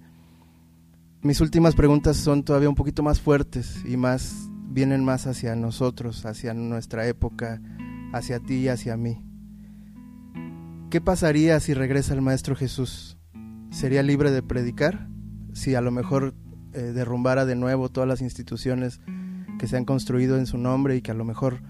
[1.22, 6.26] Mis últimas preguntas son todavía un poquito más fuertes y más vienen más hacia nosotros,
[6.26, 7.60] hacia nuestra época,
[8.14, 9.22] hacia ti y hacia mí.
[10.90, 13.18] ¿Qué pasaría si regresa el Maestro Jesús?
[13.70, 15.08] ¿Sería libre de predicar?
[15.52, 16.34] Si a lo mejor
[16.72, 19.00] eh, derrumbara de nuevo todas las instituciones
[19.58, 21.62] que se han construido en su nombre y que a lo mejor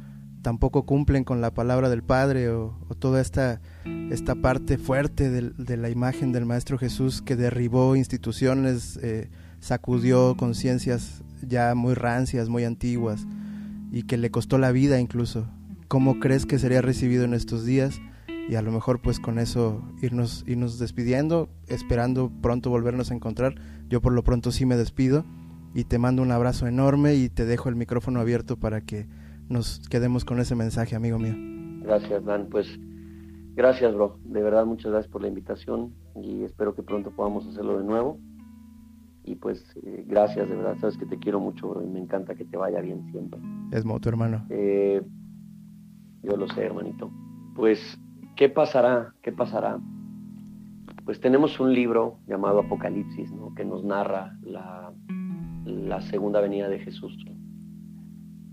[0.43, 3.63] tampoco cumplen con la palabra del Padre o, toda esta,
[4.11, 9.31] esta parte fuerte de, la imagen del Maestro Jesús que derribó instituciones, eh,
[9.61, 13.27] sacudió conciencias ya muy rancias, muy antiguas
[13.91, 15.49] y que le costó la vida incluso.
[15.95, 18.03] ¿Cómo crees que sería recibido en estos días?
[18.49, 23.55] Y a lo mejor pues con eso irnos, irnos despidiendo, esperando pronto volvernos a encontrar.
[23.89, 25.25] Yo por lo pronto sí me despido
[25.73, 29.07] y te mando un abrazo enorme y te dejo el micrófono abierto para que
[29.49, 31.37] nos quedemos con ese mensaje, amigo mío.
[31.85, 32.49] Gracias, Dan.
[32.51, 32.67] Pues
[33.55, 34.19] gracias, bro.
[34.25, 38.19] De verdad, muchas gracias por la invitación y espero que pronto podamos hacerlo de nuevo.
[39.23, 40.77] Y pues eh, gracias, de verdad.
[40.81, 43.39] Sabes que te quiero mucho, bro, y me encanta que te vaya bien siempre.
[43.71, 44.45] Es moto, hermano.
[44.51, 45.01] Eh,
[46.25, 47.11] yo lo sé, hermanito.
[47.55, 47.99] Pues,
[48.37, 49.15] ¿qué pasará?
[49.23, 49.79] ¿Qué pasará?
[51.05, 53.55] Pues tenemos un libro llamado Apocalipsis, ¿no?
[53.55, 54.93] Que nos narra la,
[56.11, 57.17] segunda venida de Jesús.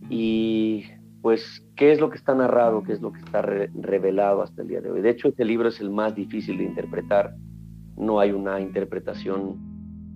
[0.09, 0.83] Y
[1.21, 2.83] pues, ¿qué es lo que está narrado?
[2.83, 5.01] ¿Qué es lo que está revelado hasta el día de hoy?
[5.01, 7.35] De hecho, este libro es el más difícil de interpretar.
[7.97, 9.57] No hay una interpretación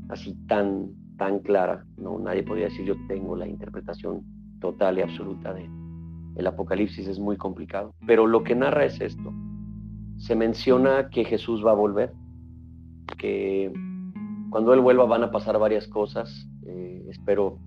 [0.10, 1.86] así tan, tan clara.
[1.98, 4.24] No, nadie podría decir yo tengo la interpretación
[4.60, 5.70] total y absoluta de
[6.36, 7.08] el Apocalipsis.
[7.08, 7.94] Es muy complicado.
[8.06, 9.34] Pero lo que narra es esto.
[10.18, 12.14] Se menciona que Jesús va a volver,
[13.18, 13.72] que
[14.50, 16.48] cuando Él vuelva van a pasar varias cosas.
[16.66, 17.60] Eh, espero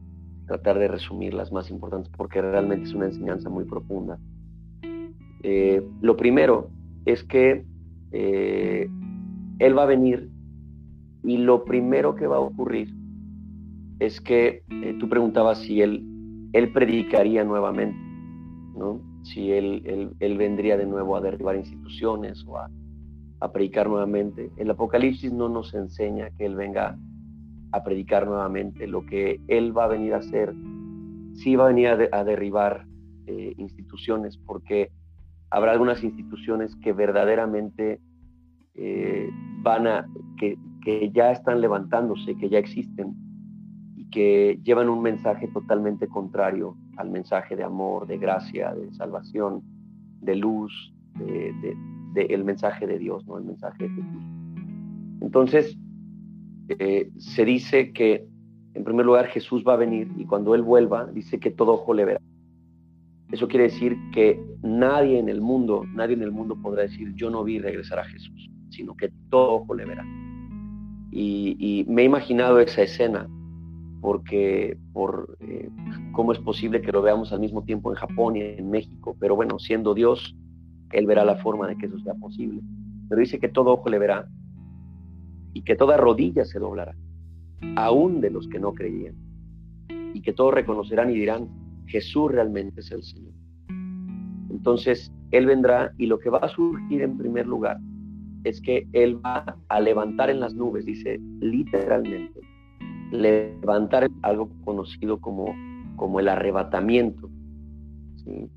[0.47, 4.19] tratar de resumir las más importantes porque realmente es una enseñanza muy profunda.
[5.43, 6.71] Eh, lo primero
[7.05, 7.65] es que
[8.11, 8.91] eh,
[9.59, 10.31] Él va a venir
[11.23, 12.93] y lo primero que va a ocurrir
[14.01, 16.05] es que eh, tú preguntabas si Él,
[16.53, 17.99] él predicaría nuevamente,
[19.23, 22.71] si él, él, vendría de nuevo a derribar instituciones o a,
[23.41, 24.51] a predicar nuevamente.
[24.57, 26.99] El Apocalipsis no nos enseña que Él venga
[27.73, 30.55] a predicar nuevamente, lo que Él va a venir a hacer,
[31.35, 32.87] sí va a venir a, derribar
[33.27, 34.91] eh, instituciones, porque
[35.51, 38.01] habrá algunas instituciones que verdaderamente
[38.75, 39.31] eh,
[39.63, 40.09] van a,
[40.39, 43.15] que, que ya están levantándose, que ya existen
[43.97, 49.63] y que llevan un mensaje totalmente contrario al mensaje de amor, de gracia, de salvación,
[50.21, 51.53] de luz, de,
[52.15, 53.39] de, el mensaje de Dios, ¿no?
[53.39, 54.23] El mensaje de Jesús.
[55.21, 55.79] Entonces,
[56.69, 58.27] eh, se dice que,
[58.75, 61.95] en primer lugar, Jesús va a venir y cuando Él vuelva, dice que todo ojo
[61.95, 62.21] le verá.
[63.31, 67.31] Eso quiere decir que nadie en el mundo, nadie en el mundo podrá decir, yo
[67.31, 70.05] no vi regresar a Jesús, sino que todo ojo le verá.
[71.11, 73.29] Y, me he imaginado esa escena,
[74.01, 75.69] porque por eh,
[76.13, 79.35] cómo es posible que lo veamos al mismo tiempo en Japón y en México, pero
[79.37, 80.37] bueno, siendo Dios,
[80.93, 82.61] Él verá la forma de que eso sea posible.
[83.09, 84.29] Pero dice que todo ojo le verá
[85.53, 86.95] y que toda rodilla se doblará,
[87.77, 89.17] aún de los que no creían,
[90.15, 91.49] y que todos reconocerán y dirán,
[91.87, 93.33] Jesús realmente es el Señor.
[94.51, 97.79] Entonces, Él vendrá y lo que va a surgir en primer lugar
[98.45, 102.41] es que Él va a levantar en las nubes, dice literalmente,
[103.11, 105.55] levantar algo conocido como,
[105.97, 107.29] como el arrebatamiento.
[108.25, 108.51] ¿sí?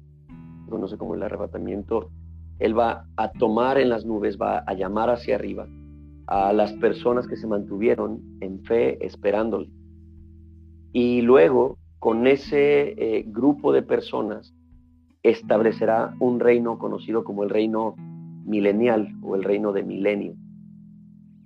[0.69, 2.09] Conoce como el arrebatamiento.
[2.59, 5.67] Él va a tomar en las nubes, va a llamar hacia arriba
[6.27, 9.69] a las personas que se mantuvieron en fe esperándole.
[10.93, 14.53] Y luego, con ese eh, grupo de personas,
[15.23, 17.95] establecerá un reino conocido como el reino
[18.45, 20.35] milenial o el reino de milenio,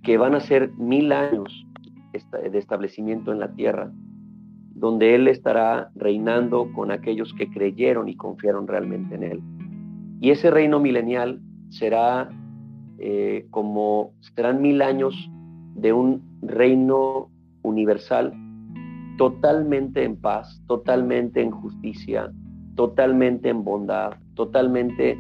[0.04, 1.66] que van a ser mil años
[2.32, 3.92] de establecimiento en la tierra,
[4.74, 9.42] donde Él estará reinando con aquellos que creyeron y confiaron realmente en Él.
[10.22, 12.30] Y ese reino milenial será
[12.98, 15.30] eh, como serán mil años
[15.76, 17.30] de un reino
[17.64, 18.34] universal
[19.18, 22.32] totalmente en paz, totalmente en justicia,
[22.76, 25.18] totalmente en bondad, totalmente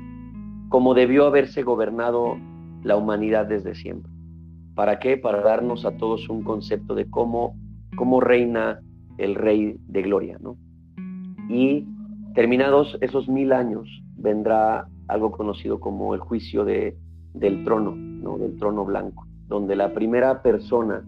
[0.69, 2.37] como debió haberse gobernado
[2.83, 4.11] la humanidad desde siempre.
[4.75, 5.17] ¿Para qué?
[5.17, 7.55] Para darnos a todos un concepto de cómo,
[7.95, 8.81] cómo reina
[9.17, 10.57] el Rey de Gloria, ¿no?
[11.49, 11.87] Y
[12.33, 16.97] terminados esos mil años, vendrá algo conocido como el juicio de,
[17.33, 18.37] del trono, ¿no?
[18.37, 19.25] del trono blanco.
[19.47, 21.05] donde la primera persona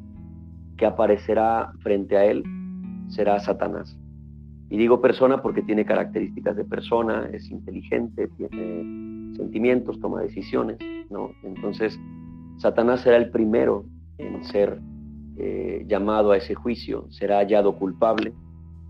[0.77, 2.43] que aparecerá frente a él
[3.07, 3.97] será Satanás.
[4.69, 10.77] Y digo persona porque tiene características de persona, es inteligente, tiene sentimientos, toma decisiones,
[11.09, 11.31] ¿no?
[11.41, 11.99] Entonces,
[12.57, 13.85] Satanás será el primero
[14.17, 14.79] en ser
[15.37, 18.33] eh, llamado a ese juicio, será hallado culpable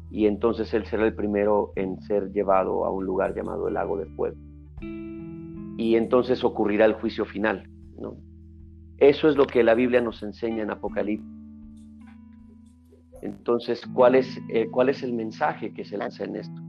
[0.10, 3.98] y entonces él será el primero en ser llevado a un lugar llamado el lago
[3.98, 4.38] de fuego.
[5.78, 8.16] Y entonces ocurrirá el juicio final, ¿no?
[8.98, 11.38] Eso es lo que la Biblia nos enseña en Apocalipsis
[13.22, 16.62] entonces, ¿cuál es, eh, ¿cuál es el mensaje que se lanza en esto?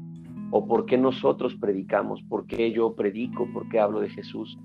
[0.51, 2.23] ¿O por qué nosotros predicamos?
[2.29, 3.47] ¿Por qué yo predico?
[3.53, 4.59] ¿Por qué hablo de Jesús?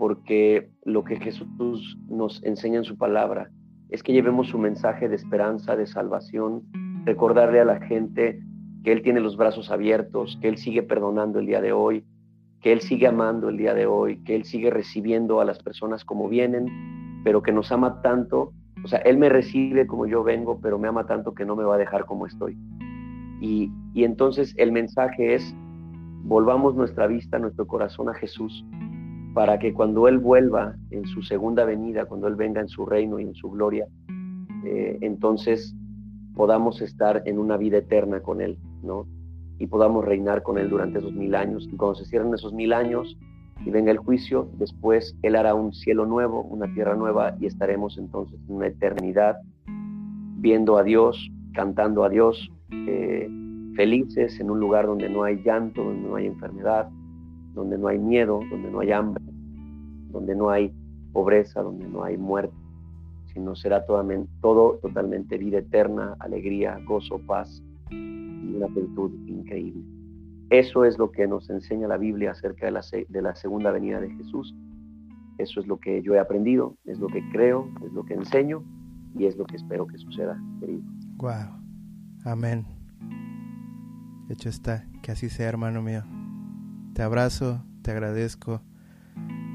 [0.00, 3.50] Porque lo que Jesús nos enseña en su palabra
[3.90, 6.62] es que llevemos su mensaje de esperanza, de salvación,
[7.04, 8.40] recordarle a la gente
[8.82, 12.06] que Él tiene los brazos abiertos, que Él sigue perdonando el día de hoy,
[12.62, 16.02] que Él sigue amando el día de hoy, que Él sigue recibiendo a las personas
[16.06, 20.58] como vienen, pero que nos ama tanto o sea, Él me recibe como yo vengo,
[20.60, 22.56] pero me ama tanto que no me va a dejar como estoy.
[23.40, 25.54] Y, entonces el mensaje es,
[26.22, 28.64] volvamos nuestra vista, nuestro corazón a Jesús,
[29.34, 33.18] para que cuando Él vuelva en su segunda venida, cuando Él venga en su reino
[33.18, 33.86] y en su gloria,
[34.64, 35.74] eh, entonces
[36.34, 39.06] podamos estar en una vida eterna con Él, ¿no?
[39.58, 41.68] Y podamos reinar con Él durante esos mil años.
[41.70, 43.16] Y cuando se cierren esos mil años,
[43.64, 47.98] y venga el juicio, después Él hará un cielo nuevo, una tierra nueva y estaremos
[47.98, 49.36] entonces en una eternidad
[50.38, 53.28] viendo a Dios, cantando a Dios, eh,
[53.76, 56.88] felices en un lugar donde no hay llanto, donde no hay enfermedad,
[57.54, 59.22] donde no hay miedo, donde no hay hambre,
[60.10, 60.72] donde no hay
[61.12, 62.54] pobreza, donde no hay muerte,
[63.32, 64.04] sino será todo,
[64.40, 69.82] todo totalmente vida eterna, alegría, gozo, paz y una plenitud increíble.
[70.50, 74.00] Eso es lo que nos enseña la Biblia acerca de la, de la segunda venida
[74.00, 74.54] de Jesús.
[75.38, 78.62] Eso es lo que yo he aprendido, es lo que creo, es lo que enseño
[79.16, 80.82] y es lo que espero que suceda, querido.
[81.18, 81.60] Wow.
[82.24, 82.66] Amén.
[84.28, 86.02] Hecho está, que así sea, hermano mío.
[86.94, 88.62] Te abrazo, te agradezco.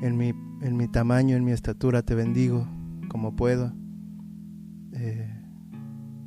[0.01, 0.29] En mi,
[0.61, 2.67] en mi tamaño, en mi estatura, te bendigo
[3.09, 3.73] como puedo.
[4.93, 5.31] Eh,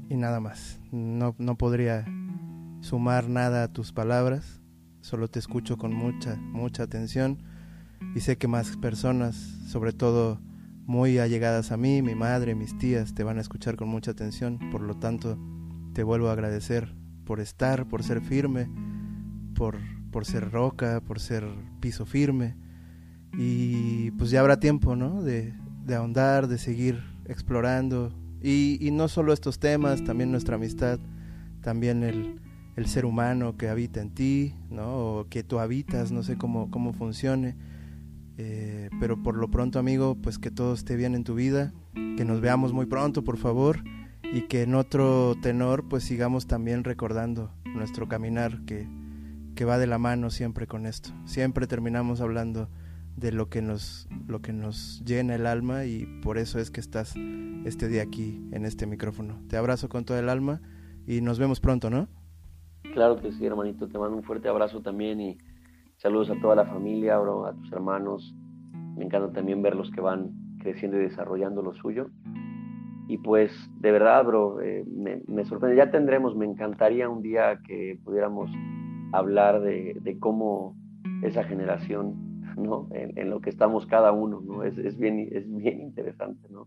[0.08, 0.80] y nada más.
[0.90, 2.06] No, no podría
[2.80, 4.58] sumar nada a tus palabras
[5.08, 7.38] solo te escucho con mucha, mucha atención
[8.14, 9.34] y sé que más personas,
[9.66, 10.40] sobre todo
[10.86, 14.58] muy allegadas a mí, mi madre, mis tías, te van a escuchar con mucha atención.
[14.70, 15.38] Por lo tanto,
[15.92, 16.94] te vuelvo a agradecer
[17.24, 18.70] por estar, por ser firme,
[19.54, 19.78] por,
[20.10, 21.44] por ser roca, por ser
[21.80, 22.56] piso firme.
[23.36, 25.22] Y pues ya habrá tiempo, ¿no?
[25.22, 25.54] De,
[25.84, 28.12] de ahondar, de seguir explorando.
[28.42, 30.98] Y, y no solo estos temas, también nuestra amistad,
[31.60, 32.40] también el,
[32.76, 34.96] el ser humano que habita en ti, ¿no?
[34.96, 37.56] O que tú habitas, no sé cómo, cómo funcione.
[38.38, 41.72] Eh, pero por lo pronto, amigo, pues que todo esté bien en tu vida,
[42.16, 43.82] que nos veamos muy pronto, por favor,
[44.32, 48.86] y que en otro tenor, pues sigamos también recordando nuestro caminar que,
[49.58, 51.10] que va de la mano siempre con esto.
[51.24, 52.68] Siempre terminamos hablando
[53.16, 56.78] de lo que nos lo que nos llena el alma y por eso es que
[56.78, 57.16] estás
[57.64, 59.42] este día aquí en este micrófono.
[59.48, 60.60] Te abrazo con todo el alma
[61.08, 62.06] y nos vemos pronto, ¿no?
[62.94, 63.88] Claro que sí, hermanito.
[63.88, 65.38] Te mando un fuerte abrazo también y
[65.96, 68.32] saludos a toda la familia, bro, a tus hermanos.
[68.96, 70.30] Me encanta también ver los que van
[70.60, 72.10] creciendo y desarrollando lo suyo.
[73.08, 73.50] Y pues,
[73.80, 75.76] de verdad, bro, eh, me, sorprende.
[75.76, 78.52] Ya tendremos, me encantaría un día que pudiéramos
[79.12, 80.76] hablar de, cómo
[81.22, 82.88] esa generación, ¿no?
[82.92, 84.62] En, lo que estamos cada uno, ¿no?
[84.64, 86.66] Es, es, bien, es bien interesante, ¿no?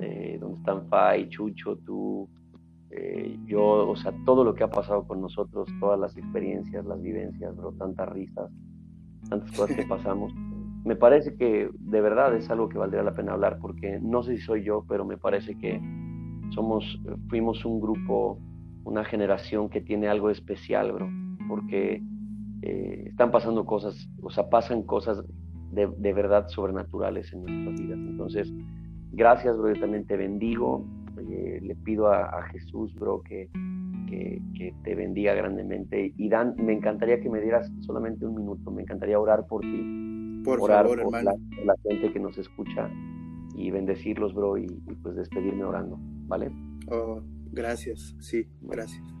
[0.00, 2.28] Eh, donde están Fai, Chucho, tú,
[2.90, 7.02] eh, yo, o sea, todo lo que ha pasado con nosotros, todas las experiencias, las
[7.02, 8.50] vivencias, bro, tantas risas,
[9.28, 10.32] tantas cosas que pasamos,
[10.84, 14.36] me parece que de verdad es algo que valdría la pena hablar, porque no sé
[14.36, 15.80] si soy yo, pero me parece que
[16.50, 18.38] somos, fuimos un grupo,
[18.84, 21.10] una generación que tiene algo especial, bro,
[21.48, 22.02] porque
[22.62, 25.24] eh, están pasando cosas, o sea, pasan cosas
[25.72, 27.98] de, de verdad sobrenaturales en nuestras vidas.
[27.98, 28.52] Entonces,
[29.12, 30.84] gracias, bro, yo también te bendigo,
[31.30, 33.48] eh, le pido a, Jesús, bro, que,
[34.08, 36.12] que, te bendiga grandemente.
[36.16, 40.42] Y Dan, me encantaría que me dieras solamente un minuto, me encantaría orar por ti.
[40.44, 41.34] Por orar favor, por La,
[41.82, 42.90] gente que nos escucha
[43.54, 44.66] y bendecirlos, bro, y,
[45.02, 46.50] pues despedirme orando, ¿vale?
[46.90, 47.20] Oh,
[47.52, 49.17] gracias, sí, gracias.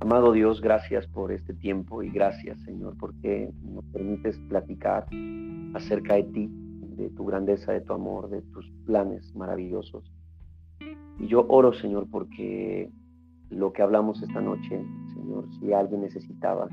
[0.00, 5.06] Amado Dios, gracias por este tiempo y gracias, Señor, porque nos permites platicar
[5.74, 6.48] acerca de ti,
[6.96, 10.12] de tu grandeza, de tu amor, de tus planes maravillosos.
[11.18, 12.92] Y yo oro, Señor, porque
[13.50, 14.80] lo que hablamos esta noche,
[15.14, 16.68] Señor, si alguien necesitaba,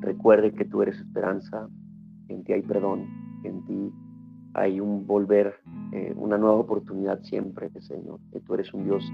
[0.00, 1.68] recuerde que tú eres esperanza,
[2.28, 3.06] en ti hay perdón,
[3.44, 3.92] en ti
[4.54, 5.56] hay un volver,
[5.92, 9.04] eh, una nueva oportunidad siempre, Señor, que tú eres un Dios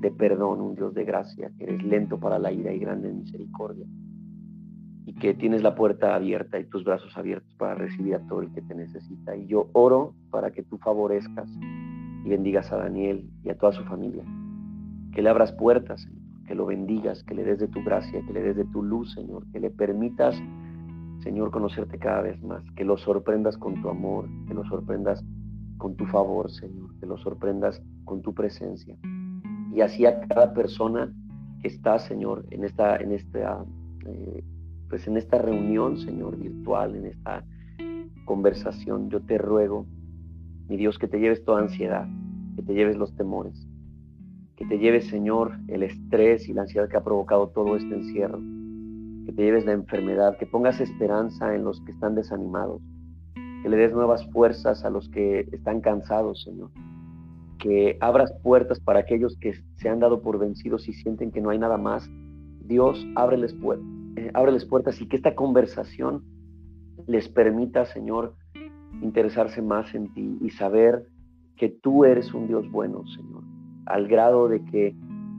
[0.00, 3.18] de perdón, un Dios de gracia, que eres lento para la ira y grande en
[3.20, 3.86] misericordia,
[5.06, 8.52] y que tienes la puerta abierta y tus brazos abiertos para recibir a todo el
[8.52, 9.36] que te necesita.
[9.36, 11.48] Y yo oro para que tú favorezcas
[12.24, 14.24] y bendigas a Daniel y a toda su familia,
[15.12, 18.32] que le abras puertas, Señor, que lo bendigas, que le des de tu gracia, que
[18.32, 20.40] le des de tu luz, Señor, que le permitas
[21.26, 25.24] Señor, conocerte cada vez más, que lo sorprendas con tu amor, que lo sorprendas
[25.78, 28.96] con tu favor, Señor, que lo sorprendas con tu presencia.
[29.76, 31.12] Y así a cada persona
[31.60, 33.62] que está, Señor, en esta, en esta,
[34.06, 34.42] eh,
[34.88, 37.44] pues en esta reunión, Señor, virtual, en esta
[38.24, 39.86] conversación, yo te ruego,
[40.66, 42.08] mi Dios, que te lleves toda ansiedad,
[42.56, 43.68] que te lleves los temores,
[44.56, 48.40] que te lleves, Señor, el estrés y la ansiedad que ha provocado todo este encierro
[49.26, 52.80] que te lleves la enfermedad, que pongas esperanza en los que están desanimados,
[53.62, 56.70] que le des nuevas fuerzas a los que están cansados, Señor,
[57.66, 61.50] que abras puertas para aquellos que se han dado por vencidos y sienten que no
[61.50, 62.08] hay nada más.
[62.60, 66.22] Dios, ábreles, puertas, eh, ábreles puertas y que esta conversación
[67.08, 68.36] les permita, Señor,
[69.02, 71.08] interesarse más en ti y saber
[71.56, 73.42] que tú eres un Dios bueno, Señor,
[73.86, 74.94] al grado de que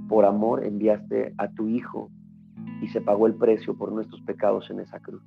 [0.10, 2.12] por amor enviaste a tu Hijo
[2.82, 5.24] y se pagó el precio por nuestros pecados en esa cruz.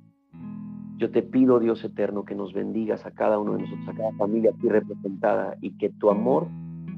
[0.97, 4.11] Yo te pido, Dios eterno, que nos bendigas a cada uno de nosotros, a cada
[4.17, 6.47] familia aquí representada, y que tu amor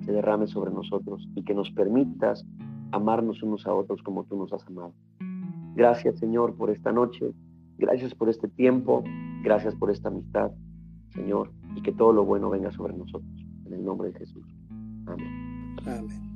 [0.03, 2.45] se derrame sobre nosotros y que nos permitas
[2.91, 4.93] amarnos unos a otros como tú nos has amado.
[5.75, 7.33] Gracias, Señor, por esta noche.
[7.77, 9.03] Gracias por este tiempo.
[9.43, 10.51] Gracias por esta amistad,
[11.09, 13.45] Señor, y que todo lo bueno venga sobre nosotros.
[13.65, 14.45] En el nombre de Jesús.
[15.07, 15.75] Amén.
[15.85, 16.32] Amén.